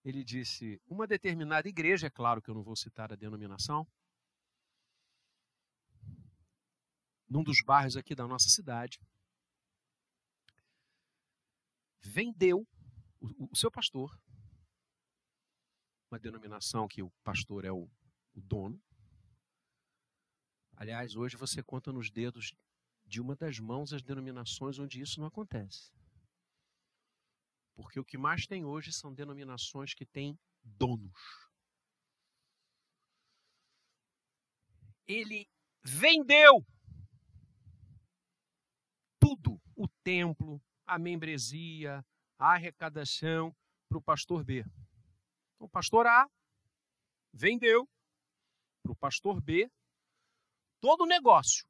[0.04, 3.86] Ele disse: Uma determinada igreja, é claro que eu não vou citar a denominação,
[7.28, 9.00] num dos bairros aqui da nossa cidade,
[12.00, 12.66] vendeu
[13.20, 14.16] o, o seu pastor,
[16.10, 17.90] uma denominação que o pastor é o
[18.36, 18.80] o dono.
[20.76, 22.54] Aliás, hoje você conta nos dedos
[23.06, 25.90] de uma das mãos as denominações onde isso não acontece.
[27.74, 31.48] Porque o que mais tem hoje são denominações que têm donos.
[35.06, 35.48] Ele
[35.82, 36.66] vendeu
[39.18, 42.04] tudo: o templo, a membresia,
[42.38, 43.54] a arrecadação
[43.88, 44.60] para o pastor B.
[45.54, 46.28] Então, o pastor A
[47.32, 47.88] vendeu
[48.86, 49.70] para o pastor B
[50.80, 51.66] todo o negócio.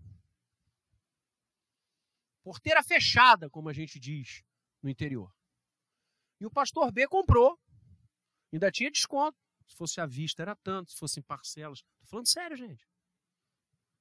[2.42, 4.44] Porteira fechada, como a gente diz
[4.82, 5.34] no interior.
[6.38, 7.58] E o pastor B comprou.
[8.52, 9.38] Ainda tinha desconto.
[9.66, 11.78] Se fosse à vista era tanto, se fosse em parcelas.
[11.78, 12.86] Estou falando sério, gente.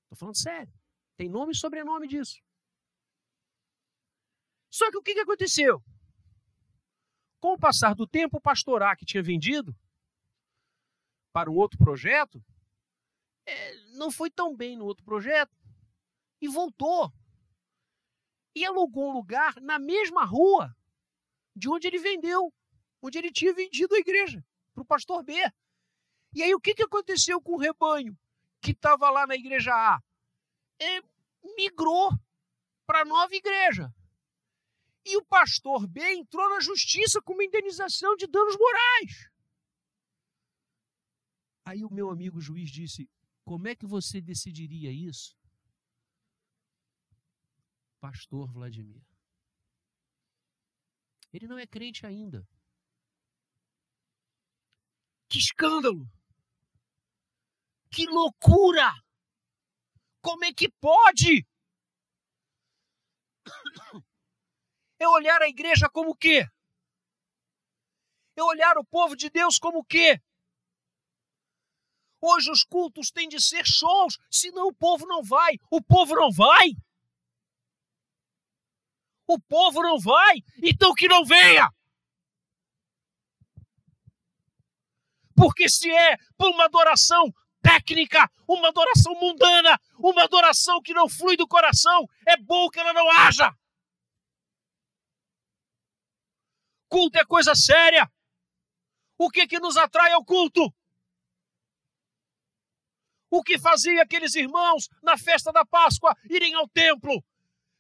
[0.03, 0.71] Estou falando sério.
[1.17, 2.39] Tem nome e sobrenome disso.
[4.69, 5.81] Só que o que, que aconteceu?
[7.39, 9.75] Com o passar do tempo, o pastor A, que tinha vendido
[11.31, 12.43] para um outro projeto,
[13.45, 15.55] é, não foi tão bem no outro projeto
[16.41, 17.11] e voltou.
[18.55, 20.75] E alugou um lugar na mesma rua
[21.55, 22.53] de onde ele vendeu,
[23.01, 25.33] onde ele tinha vendido a igreja, para o pastor B.
[26.33, 28.17] E aí o que, que aconteceu com o rebanho
[28.61, 30.01] que estava lá na igreja A?
[30.81, 31.01] É,
[31.55, 32.11] migrou
[32.85, 33.93] para a nova igreja.
[35.05, 39.29] E o pastor B entrou na justiça com uma indenização de danos morais.
[41.63, 43.09] Aí o meu amigo juiz disse:
[43.45, 45.37] como é que você decidiria isso?
[47.99, 49.03] Pastor Vladimir.
[51.31, 52.47] Ele não é crente ainda.
[55.29, 56.09] Que escândalo!
[57.91, 58.91] Que loucura!
[60.21, 61.47] Como é que pode?
[64.99, 66.47] Eu olhar a igreja como o quê?
[68.35, 70.19] Eu olhar o povo de Deus como o quê?
[72.27, 75.59] Hoje os cultos têm de ser shows, senão o povo não vai.
[75.69, 76.71] O povo não vai.
[79.27, 81.69] O povo não vai, então que não venha.
[85.35, 91.37] Porque se é por uma adoração técnica, uma adoração mundana, uma adoração que não flui
[91.37, 93.53] do coração, é bom que ela não haja.
[96.89, 98.09] Culto é coisa séria.
[99.15, 100.73] O que que nos atrai ao culto?
[103.35, 107.21] O que fazia aqueles irmãos na festa da Páscoa irem ao templo?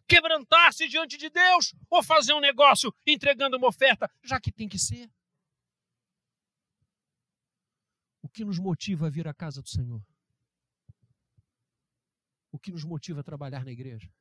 [0.07, 4.77] quebrantar-se diante de Deus ou fazer um negócio entregando uma oferta, já que tem que
[4.77, 5.09] ser.
[8.21, 10.05] O que nos motiva a vir à casa do Senhor?
[12.51, 14.13] O que nos motiva a trabalhar na igreja?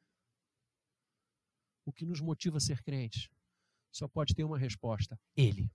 [1.84, 3.28] O que nos motiva a ser crentes?
[3.92, 5.70] Só pode ter uma resposta: Ele.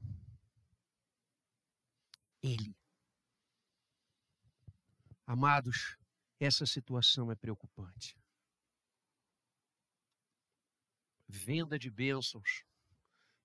[2.42, 2.79] Ele.
[5.30, 5.96] Amados,
[6.40, 8.18] essa situação é preocupante.
[11.28, 12.66] Venda de bênçãos,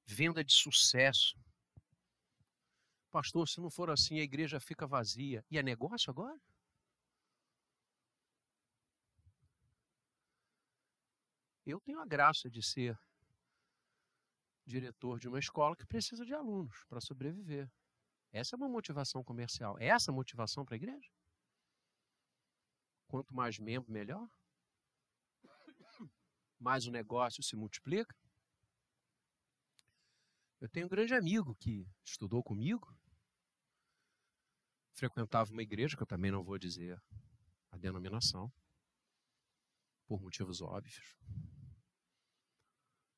[0.07, 1.39] venda de sucesso.
[3.11, 5.45] Pastor, se não for assim, a igreja fica vazia.
[5.51, 6.41] E é negócio agora?
[11.66, 12.99] Eu tenho a graça de ser
[14.64, 17.70] diretor de uma escola que precisa de alunos para sobreviver.
[18.32, 19.78] Essa é uma motivação comercial.
[19.78, 21.14] É essa a motivação para a igreja?
[23.15, 24.29] Quanto mais membro, melhor.
[26.59, 28.12] Mais o negócio se multiplica.
[30.61, 32.93] Eu tenho um grande amigo que estudou comigo,
[34.97, 37.01] frequentava uma igreja, que eu também não vou dizer
[37.71, 38.53] a denominação,
[40.09, 41.17] por motivos óbvios.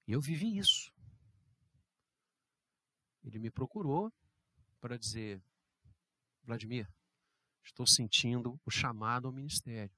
[0.07, 0.93] E eu vivi isso.
[3.25, 4.13] Ele me procurou
[4.79, 5.43] para dizer:
[6.43, 6.87] Vladimir,
[7.67, 9.95] Estou sentindo o chamado ao ministério.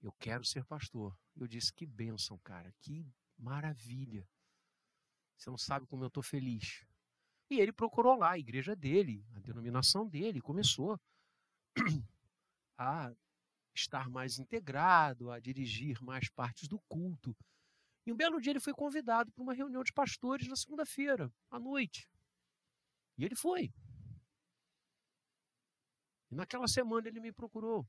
[0.00, 1.18] Eu quero ser pastor.
[1.36, 3.04] Eu disse: Que bênção, cara, que
[3.36, 4.26] maravilha.
[5.36, 6.86] Você não sabe como eu estou feliz.
[7.50, 10.98] E ele procurou lá a igreja dele, a denominação dele, começou
[12.78, 13.12] a
[13.74, 17.36] estar mais integrado, a dirigir mais partes do culto.
[18.06, 21.58] E um belo dia ele foi convidado para uma reunião de pastores na segunda-feira, à
[21.58, 22.08] noite.
[23.18, 23.72] E ele foi.
[26.32, 27.86] E naquela semana ele me procurou.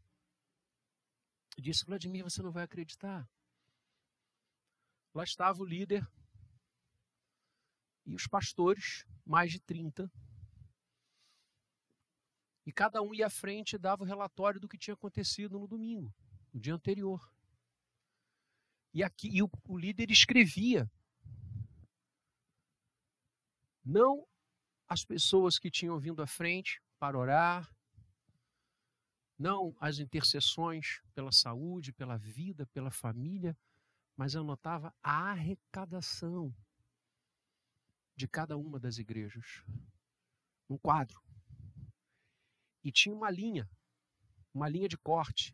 [1.58, 3.26] E disse: Vladimir, você não vai acreditar.
[5.16, 6.06] Lá estava o líder
[8.06, 10.12] e os pastores, mais de 30.
[12.66, 15.68] E cada um ia à frente e dava o relatório do que tinha acontecido no
[15.68, 16.14] domingo,
[16.52, 17.32] no dia anterior.
[18.94, 20.92] E aqui e o, o líder escrevia.
[23.86, 24.28] Não
[24.86, 27.74] as pessoas que tinham vindo à frente para orar,
[29.44, 33.58] não as intercessões pela saúde, pela vida, pela família,
[34.16, 36.56] mas eu notava a arrecadação
[38.16, 39.62] de cada uma das igrejas.
[40.70, 41.22] Um quadro.
[42.86, 43.70] E tinha uma linha,
[44.54, 45.54] uma linha de corte.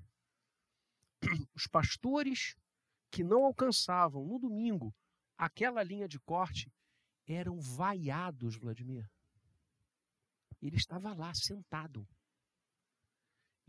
[1.55, 2.55] Os pastores
[3.09, 4.93] que não alcançavam no domingo
[5.35, 6.71] aquela linha de corte
[7.25, 9.09] eram vaiados, Vladimir.
[10.61, 12.07] Ele estava lá sentado.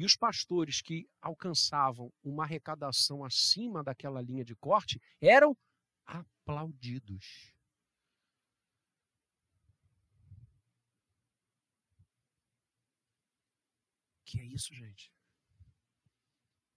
[0.01, 5.55] E os pastores que alcançavam uma arrecadação acima daquela linha de corte eram
[6.07, 7.55] aplaudidos.
[14.25, 15.13] Que é isso, gente?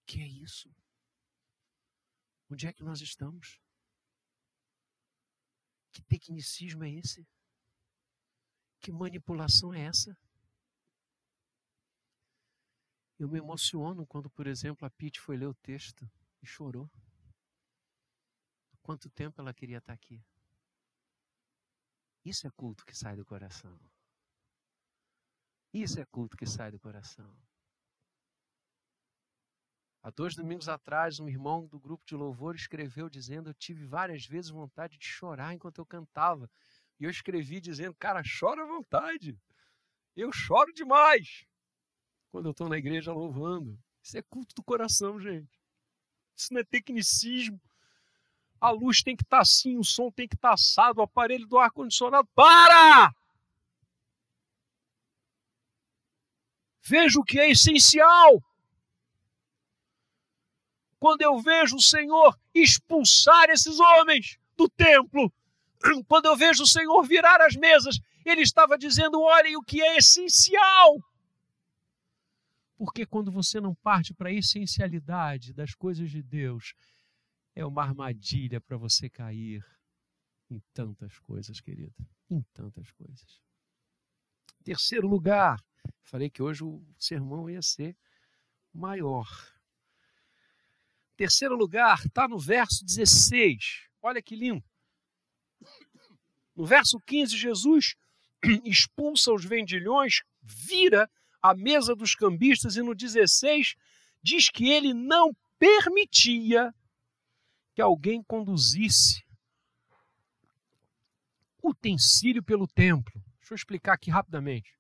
[0.06, 0.70] Que é isso?
[2.50, 3.58] Onde é que nós estamos?
[5.94, 7.26] Que tecnicismo é esse?
[8.82, 10.14] Que manipulação é essa?
[13.20, 16.10] Eu me emociono quando, por exemplo, a Pete foi ler o texto
[16.42, 16.90] e chorou.
[18.82, 20.22] Quanto tempo ela queria estar aqui?
[22.26, 23.80] Isso é culto que sai do coração.
[25.74, 27.36] Isso é culto que sai do coração.
[30.02, 34.26] Há dois domingos atrás, um irmão do grupo de louvor escreveu dizendo: Eu tive várias
[34.26, 36.50] vezes vontade de chorar enquanto eu cantava.
[37.00, 39.40] E eu escrevi dizendo: Cara, chora à vontade.
[40.16, 41.48] Eu choro demais
[42.34, 43.78] quando eu estou na igreja louvando.
[44.02, 45.62] Isso é culto do coração, gente.
[46.36, 47.62] Isso não é tecnicismo.
[48.60, 51.04] A luz tem que estar tá assim, o som tem que estar tá assado, o
[51.04, 52.28] aparelho do ar-condicionado.
[52.34, 53.14] Para!
[56.82, 58.44] Veja o que é essencial.
[61.00, 65.32] Quando eu vejo o Senhor expulsar esses homens do templo,
[66.08, 69.98] quando eu vejo o Senhor virar as mesas, ele estava dizendo: olhem o que é
[69.98, 70.98] essencial.
[72.84, 76.74] Porque quando você não parte para a essencialidade das coisas de Deus,
[77.56, 79.66] é uma armadilha para você cair
[80.50, 81.96] em tantas coisas, querido.
[82.30, 83.42] Em tantas coisas.
[84.66, 85.64] Terceiro lugar,
[86.02, 87.96] falei que hoje o sermão ia ser
[88.74, 89.30] maior.
[91.16, 93.88] Terceiro lugar está no verso 16.
[94.02, 94.62] Olha que lindo.
[96.54, 97.96] No verso 15, Jesus
[98.66, 101.10] expulsa os vendilhões, vira
[101.44, 103.76] a mesa dos cambistas, e no 16
[104.24, 106.74] diz que ele não permitia
[107.76, 109.26] que alguém conduzisse
[111.62, 113.14] utensílio pelo templo.
[113.40, 114.74] Deixa eu explicar aqui rapidamente.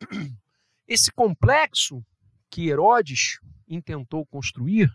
[0.86, 2.04] Esse complexo
[2.50, 4.90] que Herodes intentou construir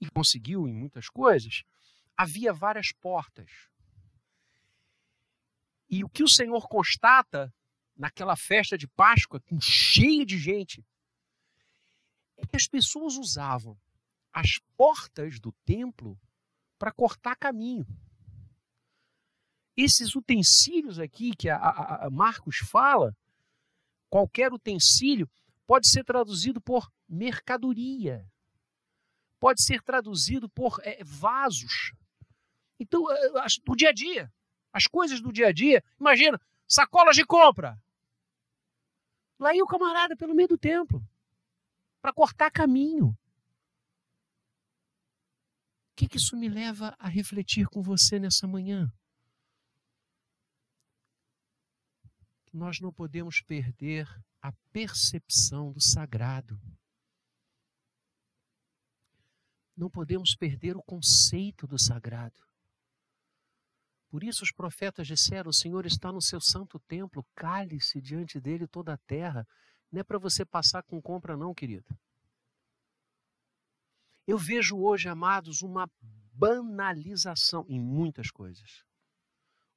[0.00, 1.62] e conseguiu em muitas coisas,
[2.16, 3.50] havia várias portas.
[5.88, 7.52] E o que o Senhor constata
[8.00, 10.82] naquela festa de Páscoa, cheia de gente,
[12.38, 13.78] é que as pessoas usavam
[14.32, 16.18] as portas do templo
[16.78, 17.86] para cortar caminho.
[19.76, 23.14] Esses utensílios aqui que a, a, a Marcos fala,
[24.08, 25.28] qualquer utensílio
[25.66, 28.26] pode ser traduzido por mercadoria,
[29.38, 31.92] pode ser traduzido por é, vasos.
[32.78, 33.04] Então,
[33.66, 34.32] do dia a dia,
[34.72, 37.78] as coisas do dia a dia, imagina, sacolas de compra.
[39.40, 41.02] Lá ia o camarada pelo meio do templo
[42.02, 43.08] para cortar caminho.
[45.88, 48.92] O que, que isso me leva a refletir com você nessa manhã?
[52.52, 54.06] Nós não podemos perder
[54.42, 56.60] a percepção do sagrado.
[59.74, 62.49] Não podemos perder o conceito do sagrado.
[64.10, 68.66] Por isso os profetas disseram: O Senhor está no seu santo templo, cale-se diante dele
[68.66, 69.46] toda a terra.
[69.90, 71.86] Não é para você passar com compra, não, querido.
[74.26, 75.88] Eu vejo hoje, amados, uma
[76.32, 78.84] banalização em muitas coisas.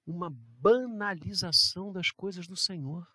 [0.06, 3.08] Uma banalização das coisas do Senhor.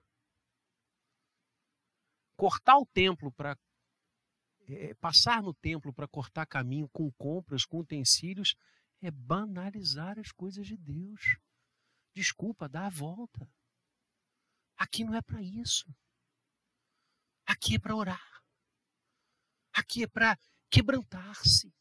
[2.36, 3.58] Cortar o templo para.
[4.70, 8.54] É, passar no templo para cortar caminho com compras, com utensílios,
[9.00, 11.38] é banalizar as coisas de Deus.
[12.14, 13.48] Desculpa, dá a volta.
[14.76, 15.86] Aqui não é para isso.
[17.46, 18.42] Aqui é para orar.
[19.72, 20.38] Aqui é para
[20.70, 21.72] quebrantar-se.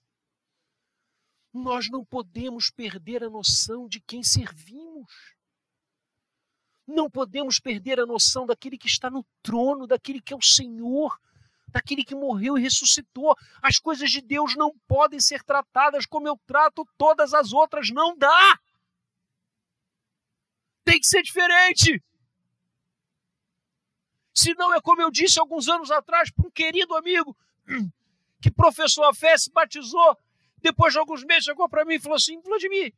[1.53, 5.36] Nós não podemos perder a noção de quem servimos.
[6.86, 11.20] Não podemos perder a noção daquele que está no trono, daquele que é o Senhor,
[11.68, 13.36] daquele que morreu e ressuscitou.
[13.61, 18.18] As coisas de Deus não podem ser tratadas como eu trato todas as outras, não
[18.18, 18.59] dá.
[20.84, 22.01] Tem que ser diferente.
[24.34, 27.36] Se não é como eu disse alguns anos atrás para um querido amigo
[28.41, 30.18] que professou a fé, se batizou,
[30.59, 32.93] depois de alguns meses chegou para mim e falou assim: Vladimir,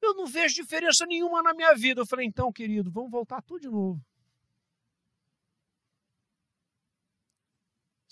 [0.00, 2.00] eu não vejo diferença nenhuma na minha vida.
[2.00, 4.04] Eu falei: então, querido, vamos voltar tudo de novo.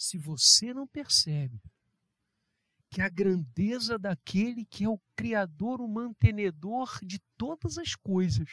[0.01, 1.61] Se você não percebe
[2.89, 8.49] que a grandeza daquele que é o Criador, o mantenedor de todas as coisas,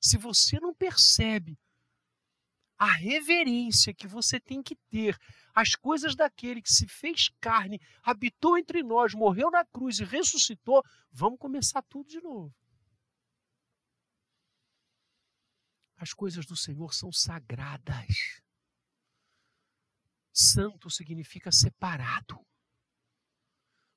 [0.00, 1.56] se você não percebe
[2.76, 5.16] a reverência que você tem que ter
[5.54, 10.82] às coisas daquele que se fez carne, habitou entre nós, morreu na cruz e ressuscitou,
[11.12, 12.52] vamos começar tudo de novo.
[15.96, 18.42] As coisas do Senhor são sagradas.
[20.40, 22.40] Santo significa separado.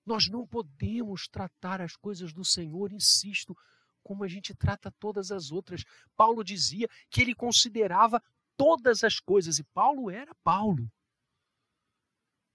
[0.06, 3.58] Nós não podemos tratar as coisas do Senhor, insisto,
[4.04, 5.86] como a gente trata todas as outras.
[6.18, 8.22] Paulo dizia que ele considerava
[8.58, 10.92] todas as coisas, e Paulo era Paulo.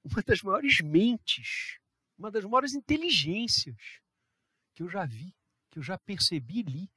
[0.05, 1.79] Uma das maiores mentes,
[2.19, 4.01] uma das maiores inteligências
[4.75, 5.35] que eu já vi,
[5.71, 6.91] que eu já percebi e li.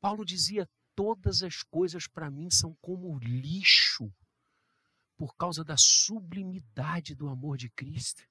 [0.00, 4.12] Paulo dizia: todas as coisas para mim são como lixo
[5.16, 8.26] por causa da sublimidade do amor de Cristo.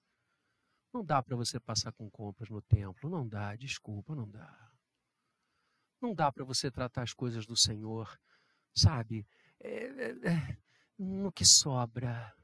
[0.93, 4.71] Não dá para você passar com compras no templo, não dá, desculpa, não dá.
[6.01, 8.19] Não dá para você tratar as coisas do Senhor,
[8.73, 9.25] sabe,
[9.59, 10.57] é, é, é,
[10.97, 12.36] no que sobra.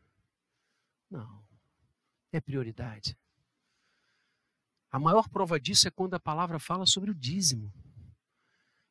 [1.09, 1.45] Não,
[2.31, 3.17] é prioridade.
[4.89, 7.73] A maior prova disso é quando a palavra fala sobre o dízimo.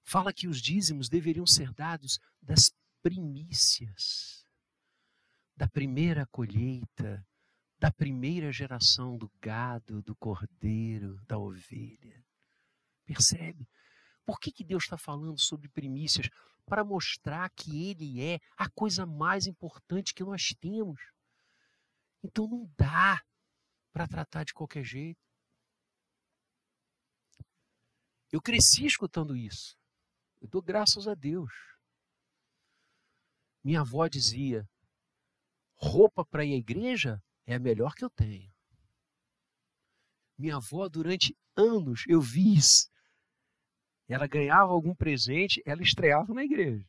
[0.03, 2.73] Fala que os dízimos deveriam ser dados das
[3.03, 4.46] primícias
[5.57, 7.27] da primeira colheita,
[7.79, 12.25] da primeira geração do gado, do cordeiro, da ovelha.
[13.05, 13.69] Percebe?
[14.25, 16.29] Por que, que Deus está falando sobre primícias?
[16.67, 21.01] Para mostrar que Ele é a coisa mais importante que nós temos.
[22.23, 23.23] Então não dá
[23.93, 25.21] para tratar de qualquer jeito.
[28.33, 29.79] Eu cresci escutando isso.
[30.41, 31.53] Eu dou graças a Deus.
[33.63, 34.69] Minha avó dizia:
[35.77, 38.53] roupa para ir à igreja é a melhor que eu tenho.
[40.39, 42.91] Minha avó, durante anos, eu vi isso.
[44.09, 46.87] Ela ganhava algum presente, ela estreava na igreja.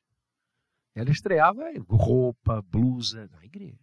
[0.93, 3.79] Ela estreava roupa, blusa na igreja.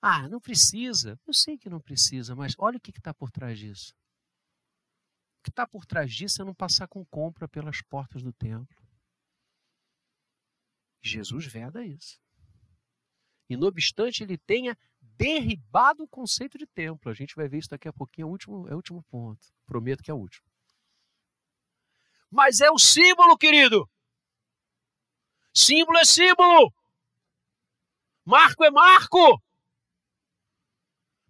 [0.00, 1.18] Ah, não precisa.
[1.26, 3.92] Eu sei que não precisa, mas olha o que está por trás disso.
[5.40, 8.87] O que está por trás disso é não passar com compra pelas portas do templo.
[11.00, 12.20] Jesus veda isso.
[13.48, 17.10] E não obstante ele tenha derribado o conceito de templo.
[17.10, 19.46] A gente vai ver isso daqui a pouquinho, é o último, é o último ponto.
[19.66, 20.46] Prometo que é o último.
[22.30, 23.88] Mas é o símbolo, querido.
[25.54, 26.72] Símbolo é símbolo.
[28.24, 29.42] Marco é marco.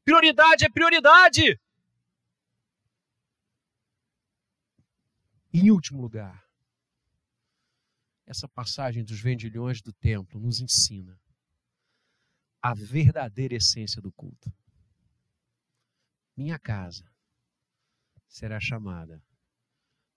[0.04, 1.60] Prioridade é prioridade.
[5.52, 6.47] Em último lugar,
[8.28, 11.18] essa passagem dos vendilhões do templo nos ensina
[12.60, 14.52] a verdadeira essência do culto.
[16.36, 17.10] Minha casa
[18.26, 19.24] será chamada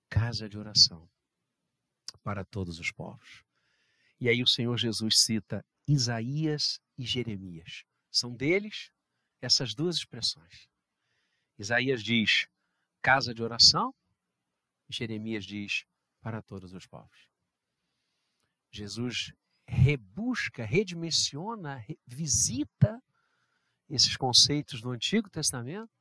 [0.10, 1.10] casa de oração
[2.22, 3.46] para todos os povos.
[4.20, 7.86] E aí o Senhor Jesus cita Isaías e Jeremias.
[8.12, 8.92] São deles
[9.40, 10.68] essas duas expressões.
[11.58, 12.46] Isaías diz
[13.02, 13.96] casa de oração,
[14.90, 15.86] Jeremias diz
[16.20, 17.31] para todos os povos.
[18.72, 19.34] Jesus
[19.68, 23.02] rebusca, redimensiona, visita
[23.90, 25.92] esses conceitos do Antigo Testamento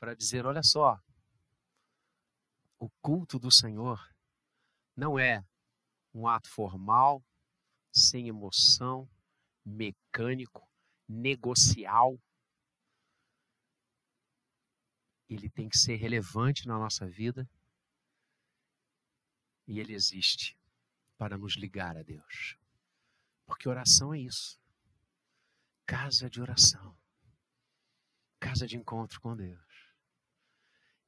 [0.00, 1.00] para dizer: olha só,
[2.78, 4.12] o culto do Senhor
[4.96, 5.44] não é
[6.12, 7.24] um ato formal,
[7.92, 9.08] sem emoção,
[9.64, 10.68] mecânico,
[11.08, 12.20] negocial.
[15.28, 17.48] Ele tem que ser relevante na nossa vida
[19.66, 20.57] e ele existe
[21.18, 22.56] para nos ligar a Deus.
[23.44, 24.58] Porque oração é isso.
[25.84, 26.96] Casa de oração.
[28.38, 29.58] Casa de encontro com Deus.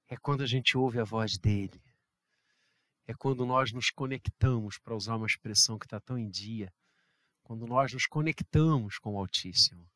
[0.09, 1.81] É quando a gente ouve a voz dele.
[3.07, 6.73] É quando nós nos conectamos, para usar uma expressão que está tão em dia,
[7.45, 9.89] quando nós nos conectamos com o Altíssimo.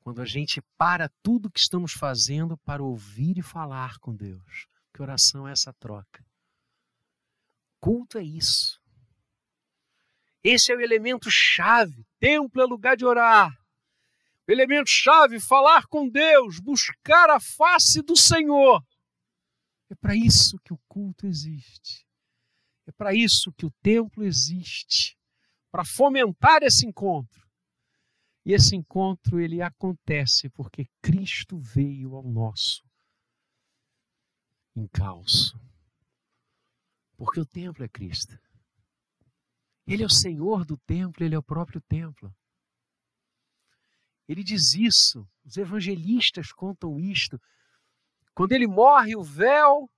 [0.00, 4.66] Quando a gente para tudo que estamos fazendo para ouvir e falar com Deus.
[4.92, 6.24] Que oração é essa troca?
[7.84, 8.80] Culto é isso.
[10.42, 12.06] Esse é o elemento chave.
[12.18, 13.52] Templo é lugar de orar.
[14.48, 18.82] O elemento chave, falar com Deus, buscar a face do Senhor.
[19.90, 22.06] É para isso que o culto existe.
[22.86, 25.18] É para isso que o templo existe.
[25.70, 27.46] Para fomentar esse encontro.
[28.46, 32.82] E esse encontro ele acontece porque Cristo veio ao nosso
[34.74, 35.62] encalço.
[37.24, 38.38] Porque o templo é Cristo.
[39.86, 42.30] Ele é o Senhor do templo, ele é o próprio templo.
[44.28, 47.40] Ele diz isso, os evangelistas contam isto.
[48.34, 49.90] Quando ele morre, o véu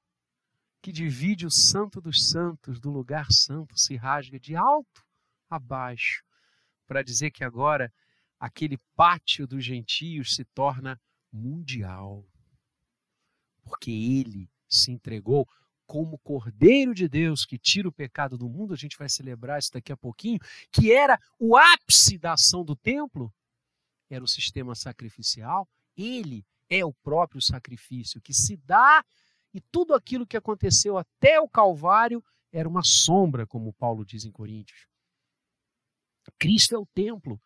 [0.80, 5.04] que divide o santo dos santos do lugar santo se rasga de alto
[5.50, 6.22] a baixo,
[6.86, 7.92] para dizer que agora
[8.38, 11.00] aquele pátio dos gentios se torna
[11.32, 12.24] mundial.
[13.64, 15.48] Porque ele se entregou
[15.86, 19.72] como Cordeiro de Deus que tira o pecado do mundo, a gente vai celebrar isso
[19.72, 20.38] daqui a pouquinho,
[20.70, 23.32] que era o ápice da ação do templo,
[24.10, 29.04] era o sistema sacrificial, ele é o próprio sacrifício que se dá
[29.54, 32.22] e tudo aquilo que aconteceu até o Calvário
[32.52, 34.86] era uma sombra, como Paulo diz em Coríntios.
[36.38, 37.40] Cristo é o templo.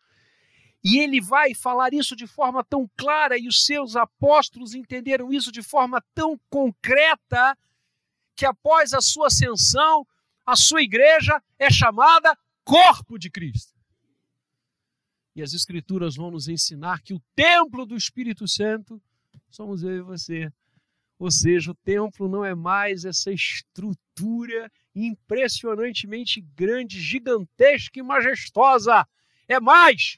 [0.83, 5.51] E ele vai falar isso de forma tão clara, e os seus apóstolos entenderam isso
[5.51, 7.57] de forma tão concreta,
[8.35, 10.05] que após a sua ascensão,
[10.45, 13.73] a sua igreja é chamada corpo de Cristo.
[15.35, 19.01] E as Escrituras vão nos ensinar que o templo do Espírito Santo
[19.49, 20.51] somos eu e você.
[21.17, 29.07] Ou seja, o templo não é mais essa estrutura impressionantemente grande, gigantesca e majestosa.
[29.47, 30.17] É mais.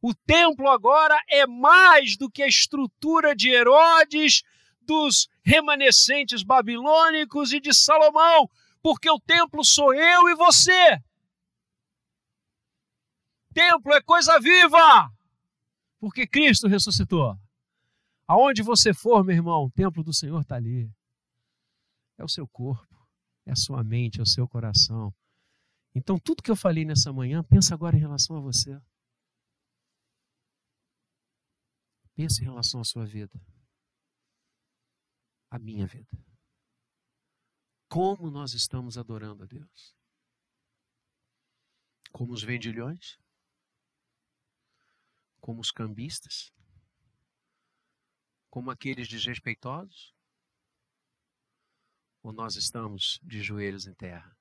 [0.00, 4.42] O templo agora é mais do que a estrutura de Herodes,
[4.80, 8.48] dos remanescentes babilônicos e de Salomão,
[8.80, 11.02] porque o templo sou eu e você.
[13.52, 15.12] Templo é coisa viva,
[16.00, 17.36] porque Cristo ressuscitou.
[18.26, 20.90] Aonde você for, meu irmão, o templo do Senhor está ali.
[22.16, 22.96] É o seu corpo,
[23.44, 25.12] é a sua mente, é o seu coração.
[25.94, 28.80] Então, tudo que eu falei nessa manhã, pensa agora em relação a você.
[32.14, 33.38] Pensa em relação à sua vida
[35.52, 36.18] a minha vida.
[37.86, 39.94] Como nós estamos adorando a Deus?
[42.10, 43.18] Como os vendilhões?
[45.42, 46.50] Como os cambistas?
[48.48, 50.14] Como aqueles desrespeitosos?
[52.22, 54.34] Ou nós estamos de joelhos em terra,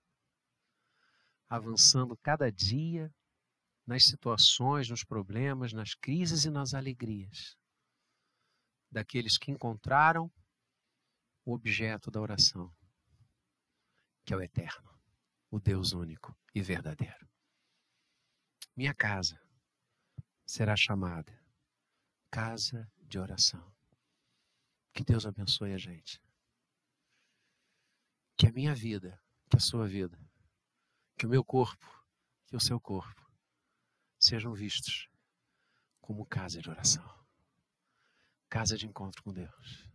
[1.49, 3.14] avançando cada dia
[3.86, 7.57] nas situações, nos problemas, nas crises e nas alegrias
[8.89, 10.32] daqueles que encontraram
[11.44, 12.74] o objeto da oração,
[14.24, 15.00] que é o eterno,
[15.50, 17.28] o Deus único e verdadeiro.
[18.76, 19.39] Minha casa
[20.46, 21.42] será chamada
[22.30, 23.74] casa de oração.
[24.94, 26.22] Que Deus abençoe a gente.
[28.38, 30.18] Que a minha vida, que a sua vida,
[31.18, 31.86] que o meu corpo,
[32.48, 33.30] que o seu corpo
[34.18, 35.10] sejam vistos
[36.00, 37.06] como casa de oração,
[38.50, 39.91] casa de encontro com Deus.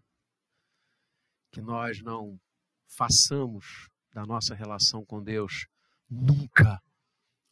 [1.56, 2.38] Que nós não
[2.86, 5.66] façamos da nossa relação com Deus
[6.06, 6.82] nunca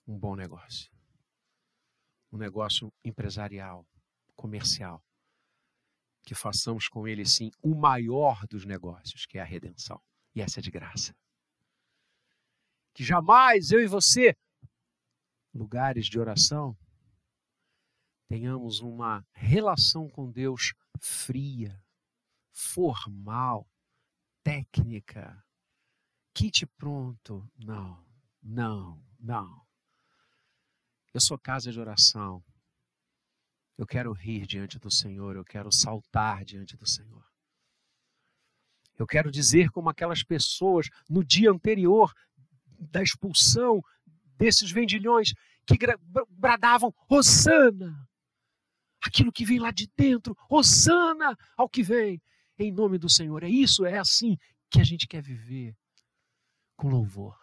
[0.06, 0.92] um bom negócio.
[2.30, 3.88] Um negócio empresarial,
[4.36, 5.02] comercial.
[6.22, 9.98] Que façamos com ele, sim, o maior dos negócios, que é a redenção.
[10.34, 11.16] E essa é de graça.
[12.92, 14.36] Que jamais eu e você
[15.54, 16.76] lugares de oração,
[18.28, 21.82] tenhamos uma relação com Deus fria,
[22.52, 23.66] formal,
[24.44, 25.42] técnica,
[26.34, 27.50] kit pronto.
[27.56, 28.04] Não,
[28.42, 29.64] não, não.
[31.12, 32.44] Eu sou casa de oração.
[33.76, 37.24] Eu quero rir diante do Senhor, eu quero saltar diante do Senhor.
[38.96, 42.12] Eu quero dizer como aquelas pessoas no dia anterior
[42.78, 43.82] da expulsão
[44.36, 45.32] desses vendilhões
[45.66, 45.76] que
[46.30, 48.08] bradavam Hosana.
[49.02, 52.22] Aquilo que vem lá de dentro, Hosana ao que vem,
[52.58, 53.42] em nome do Senhor.
[53.42, 54.36] É isso, é assim
[54.70, 55.76] que a gente quer viver
[56.76, 57.38] com louvor.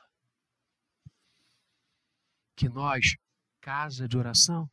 [2.55, 3.15] Que nós,
[3.59, 4.69] casa de oração,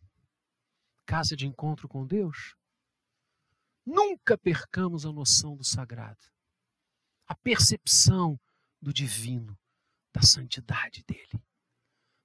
[1.06, 2.54] casa de encontro com Deus,
[3.84, 6.26] nunca percamos a noção do sagrado,
[7.26, 8.38] a percepção
[8.80, 9.58] do divino,
[10.12, 11.42] da santidade dele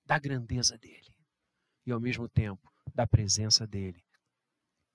[0.05, 1.15] da grandeza dele
[1.85, 4.03] e ao mesmo tempo da presença dele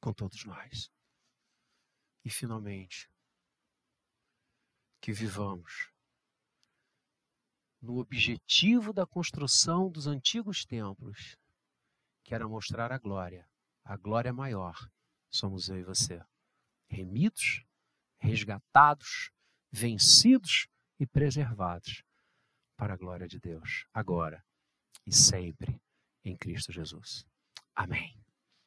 [0.00, 0.90] com todos nós.
[2.24, 3.10] E finalmente,
[5.00, 5.90] que vivamos
[7.80, 11.36] no objetivo da construção dos antigos templos,
[12.24, 13.48] que era mostrar a glória,
[13.84, 14.90] a glória maior,
[15.30, 16.22] somos eu e você,
[16.88, 17.64] remidos,
[18.18, 19.30] resgatados,
[19.70, 20.66] vencidos
[20.98, 22.02] e preservados
[22.76, 24.44] para a glória de Deus, agora
[25.06, 25.80] e sempre
[26.24, 27.24] em Cristo Jesus.
[27.74, 28.27] Amém.